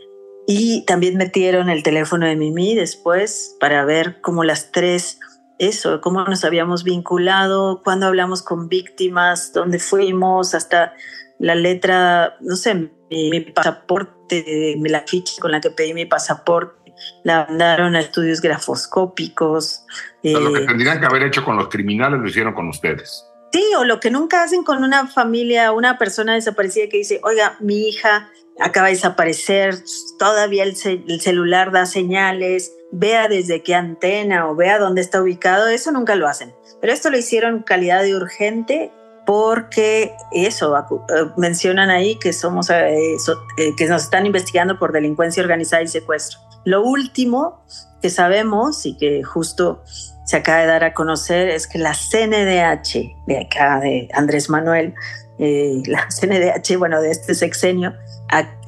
y 0.46 0.84
también 0.84 1.16
metieron 1.16 1.70
el 1.70 1.82
teléfono 1.82 2.26
de 2.26 2.36
Mimi 2.36 2.74
después 2.74 3.56
para 3.60 3.84
ver 3.84 4.20
cómo 4.20 4.44
las 4.44 4.72
tres, 4.72 5.18
eso, 5.58 6.00
cómo 6.00 6.24
nos 6.24 6.44
habíamos 6.44 6.84
vinculado, 6.84 7.82
cuándo 7.82 8.06
hablamos 8.06 8.42
con 8.42 8.68
víctimas, 8.68 9.52
dónde 9.52 9.78
fuimos, 9.78 10.54
hasta 10.54 10.94
la 11.38 11.54
letra, 11.54 12.36
no 12.40 12.56
sé, 12.56 12.90
mi, 13.10 13.40
pasaporte, 13.40 14.76
la 14.82 15.00
ficha 15.06 15.40
con 15.40 15.52
la 15.52 15.60
que 15.60 15.70
pedí 15.70 15.94
mi 15.94 16.04
pasaporte, 16.04 16.92
la 17.22 17.46
mandaron 17.48 17.96
a 17.96 18.00
estudios 18.00 18.40
grafoscópicos. 18.40 19.84
lo 20.22 20.52
que 20.52 20.62
eh, 20.62 20.66
tendrían 20.66 21.00
que 21.00 21.06
haber 21.06 21.22
hecho 21.24 21.44
con 21.44 21.56
los 21.56 21.68
criminales 21.68 22.20
lo 22.20 22.28
hicieron 22.28 22.54
con 22.54 22.68
ustedes. 22.68 23.24
Sí, 23.52 23.64
o 23.78 23.84
lo 23.84 24.00
que 24.00 24.10
nunca 24.10 24.42
hacen 24.42 24.64
con 24.64 24.82
una 24.82 25.06
familia, 25.06 25.70
una 25.72 25.96
persona 25.96 26.34
desaparecida 26.34 26.88
que 26.88 26.98
dice, 26.98 27.20
oiga, 27.22 27.56
mi 27.60 27.88
hija 27.88 28.28
acaba 28.60 28.88
de 28.88 28.94
desaparecer, 28.94 29.76
todavía 30.18 30.64
el, 30.64 30.76
el 30.84 31.20
celular 31.20 31.72
da 31.72 31.86
señales, 31.86 32.72
vea 32.92 33.28
desde 33.28 33.62
qué 33.62 33.74
antena 33.74 34.48
o 34.48 34.54
vea 34.54 34.78
dónde 34.78 35.00
está 35.00 35.20
ubicado, 35.20 35.68
eso 35.68 35.90
nunca 35.90 36.14
lo 36.14 36.28
hacen. 36.28 36.54
Pero 36.80 36.92
esto 36.92 37.10
lo 37.10 37.18
hicieron 37.18 37.62
calidad 37.62 38.02
de 38.02 38.14
urgente 38.14 38.92
porque 39.26 40.14
eso, 40.32 40.76
eh, 40.76 40.82
mencionan 41.36 41.90
ahí 41.90 42.18
que 42.18 42.32
somos, 42.32 42.70
eh, 42.70 43.16
eh, 43.56 43.70
que 43.76 43.86
nos 43.86 44.04
están 44.04 44.26
investigando 44.26 44.78
por 44.78 44.92
delincuencia 44.92 45.42
organizada 45.42 45.82
y 45.82 45.88
secuestro. 45.88 46.38
Lo 46.64 46.82
último 46.82 47.64
que 48.02 48.10
sabemos 48.10 48.86
y 48.86 48.96
que 48.96 49.22
justo 49.22 49.82
se 50.26 50.36
acaba 50.36 50.60
de 50.60 50.66
dar 50.66 50.84
a 50.84 50.94
conocer 50.94 51.48
es 51.48 51.66
que 51.66 51.78
la 51.78 51.94
CNDH 51.94 53.24
de 53.26 53.38
acá, 53.40 53.80
de 53.80 54.08
Andrés 54.12 54.48
Manuel, 54.48 54.94
la 55.38 56.08
CNDH, 56.08 56.78
bueno, 56.78 57.00
de 57.00 57.10
este 57.10 57.34
sexenio, 57.34 57.94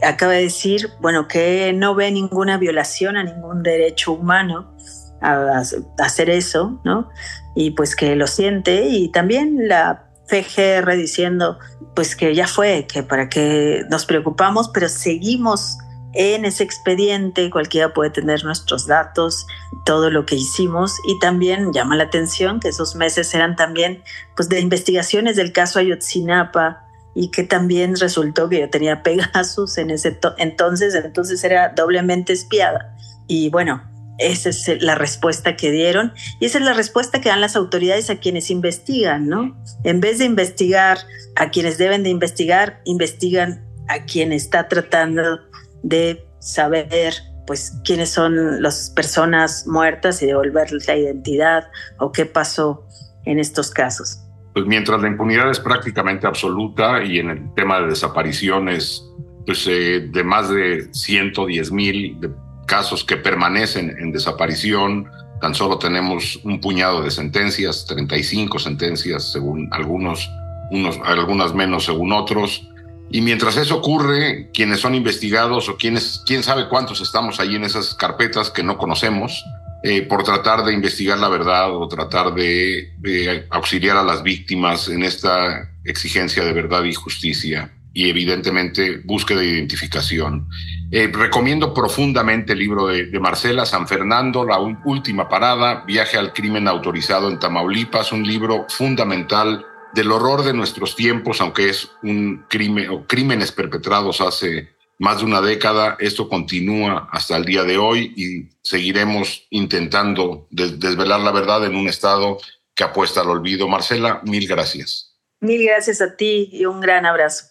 acaba 0.02 0.32
de 0.32 0.42
decir, 0.42 0.90
bueno, 1.00 1.28
que 1.28 1.72
no 1.72 1.94
ve 1.94 2.10
ninguna 2.10 2.58
violación 2.58 3.16
a 3.16 3.24
ningún 3.24 3.62
derecho 3.62 4.12
humano 4.12 4.72
a 5.20 5.62
hacer 5.98 6.30
eso, 6.30 6.80
¿no? 6.84 7.08
Y 7.54 7.70
pues 7.70 7.96
que 7.96 8.16
lo 8.16 8.26
siente 8.26 8.86
y 8.88 9.08
también 9.08 9.68
la 9.68 10.06
FGR 10.28 10.96
diciendo 10.96 11.58
pues 11.94 12.14
que 12.14 12.34
ya 12.34 12.46
fue, 12.46 12.86
que 12.86 13.02
para 13.02 13.28
qué 13.28 13.84
nos 13.90 14.04
preocupamos, 14.04 14.68
pero 14.68 14.88
seguimos 14.88 15.78
en 16.12 16.44
ese 16.44 16.62
expediente, 16.64 17.50
cualquiera 17.50 17.92
puede 17.92 18.10
tener 18.10 18.44
nuestros 18.44 18.86
datos, 18.86 19.46
todo 19.84 20.10
lo 20.10 20.24
que 20.26 20.34
hicimos 20.34 20.94
y 21.06 21.18
también 21.18 21.72
llama 21.72 21.96
la 21.96 22.04
atención 22.04 22.60
que 22.60 22.68
esos 22.68 22.96
meses 22.96 23.34
eran 23.34 23.54
también 23.56 24.02
pues 24.34 24.48
de 24.48 24.60
investigaciones 24.60 25.36
del 25.36 25.52
caso 25.52 25.78
Ayotzinapa 25.78 26.85
y 27.18 27.30
que 27.30 27.44
también 27.44 27.96
resultó 27.96 28.50
que 28.50 28.60
yo 28.60 28.68
tenía 28.68 29.02
Pegasus 29.02 29.78
en 29.78 29.90
ese 29.90 30.18
entonces, 30.36 30.94
entonces 30.94 31.42
era 31.42 31.70
doblemente 31.70 32.34
espiada. 32.34 32.94
Y 33.26 33.48
bueno, 33.48 33.82
esa 34.18 34.50
es 34.50 34.82
la 34.82 34.96
respuesta 34.96 35.56
que 35.56 35.70
dieron 35.70 36.12
y 36.40 36.44
esa 36.44 36.58
es 36.58 36.64
la 36.64 36.74
respuesta 36.74 37.22
que 37.22 37.30
dan 37.30 37.40
las 37.40 37.56
autoridades 37.56 38.10
a 38.10 38.16
quienes 38.16 38.50
investigan, 38.50 39.28
¿no? 39.28 39.56
En 39.82 40.00
vez 40.00 40.18
de 40.18 40.26
investigar 40.26 40.98
a 41.36 41.50
quienes 41.50 41.78
deben 41.78 42.02
de 42.02 42.10
investigar, 42.10 42.82
investigan 42.84 43.66
a 43.88 44.04
quien 44.04 44.30
está 44.30 44.68
tratando 44.68 45.40
de 45.82 46.22
saber 46.38 47.14
pues 47.46 47.78
quiénes 47.82 48.10
son 48.10 48.60
las 48.62 48.90
personas 48.90 49.66
muertas 49.66 50.20
y 50.20 50.26
devolverles 50.26 50.86
la 50.86 50.96
identidad 50.96 51.64
o 51.98 52.12
qué 52.12 52.26
pasó 52.26 52.86
en 53.24 53.38
estos 53.38 53.70
casos. 53.70 54.25
Pues 54.56 54.64
mientras 54.64 55.02
la 55.02 55.08
impunidad 55.08 55.50
es 55.50 55.60
prácticamente 55.60 56.26
absoluta 56.26 57.04
y 57.04 57.18
en 57.18 57.28
el 57.28 57.52
tema 57.52 57.78
de 57.78 57.88
desapariciones 57.88 59.04
pues 59.44 59.66
eh, 59.66 60.08
de 60.10 60.24
más 60.24 60.48
de 60.48 60.88
110 60.94 61.72
mil 61.72 62.18
casos 62.66 63.04
que 63.04 63.18
permanecen 63.18 63.94
en 63.98 64.12
desaparición. 64.12 65.10
Tan 65.42 65.54
solo 65.54 65.78
tenemos 65.78 66.40
un 66.42 66.58
puñado 66.62 67.02
de 67.02 67.10
sentencias, 67.10 67.84
35 67.84 68.58
sentencias 68.58 69.30
según 69.30 69.68
algunos, 69.72 70.26
unos, 70.70 70.98
algunas 71.04 71.52
menos 71.52 71.84
según 71.84 72.14
otros. 72.14 72.66
Y 73.10 73.20
mientras 73.20 73.58
eso 73.58 73.76
ocurre, 73.76 74.50
quienes 74.54 74.80
son 74.80 74.94
investigados 74.94 75.68
o 75.68 75.76
quienes, 75.76 76.22
quién 76.24 76.42
sabe 76.42 76.70
cuántos 76.70 77.02
estamos 77.02 77.40
ahí 77.40 77.56
en 77.56 77.64
esas 77.64 77.94
carpetas 77.94 78.48
que 78.48 78.62
no 78.62 78.78
conocemos, 78.78 79.44
eh, 79.82 80.02
por 80.02 80.22
tratar 80.22 80.64
de 80.64 80.72
investigar 80.72 81.18
la 81.18 81.28
verdad 81.28 81.74
o 81.74 81.86
tratar 81.88 82.34
de, 82.34 82.92
de, 82.98 83.46
auxiliar 83.50 83.96
a 83.96 84.02
las 84.02 84.22
víctimas 84.22 84.88
en 84.88 85.02
esta 85.02 85.70
exigencia 85.84 86.44
de 86.44 86.52
verdad 86.52 86.84
y 86.84 86.94
justicia 86.94 87.70
y 87.96 88.10
evidentemente 88.10 89.00
búsqueda 89.04 89.40
de 89.40 89.46
identificación. 89.46 90.46
Eh, 90.90 91.10
recomiendo 91.10 91.72
profundamente 91.72 92.52
el 92.52 92.58
libro 92.58 92.88
de, 92.88 93.08
Marcela 93.18 93.64
San 93.64 93.88
Fernando, 93.88 94.44
La 94.44 94.58
Última 94.58 95.28
Parada, 95.30 95.82
Viaje 95.86 96.18
al 96.18 96.34
Crimen 96.34 96.68
Autorizado 96.68 97.30
en 97.30 97.38
Tamaulipas, 97.38 98.12
un 98.12 98.22
libro 98.22 98.66
fundamental 98.68 99.64
del 99.94 100.12
horror 100.12 100.44
de 100.44 100.52
nuestros 100.52 100.94
tiempos, 100.94 101.40
aunque 101.40 101.70
es 101.70 101.90
un 102.02 102.44
crimen 102.48 102.90
o 102.90 103.06
crímenes 103.06 103.50
perpetrados 103.50 104.20
hace 104.20 104.75
más 104.98 105.18
de 105.18 105.24
una 105.24 105.40
década. 105.40 105.96
Esto 105.98 106.28
continúa 106.28 107.08
hasta 107.10 107.36
el 107.36 107.44
día 107.44 107.64
de 107.64 107.78
hoy 107.78 108.12
y 108.16 108.56
seguiremos 108.62 109.46
intentando 109.50 110.46
desvelar 110.50 111.20
la 111.20 111.32
verdad 111.32 111.64
en 111.64 111.76
un 111.76 111.88
estado 111.88 112.38
que 112.74 112.84
apuesta 112.84 113.20
al 113.20 113.30
olvido. 113.30 113.68
Marcela, 113.68 114.20
mil 114.24 114.46
gracias. 114.46 115.16
Mil 115.40 115.64
gracias 115.64 116.00
a 116.00 116.16
ti 116.16 116.48
y 116.52 116.66
un 116.66 116.80
gran 116.80 117.06
abrazo. 117.06 117.46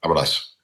Abrazo. 0.00 0.55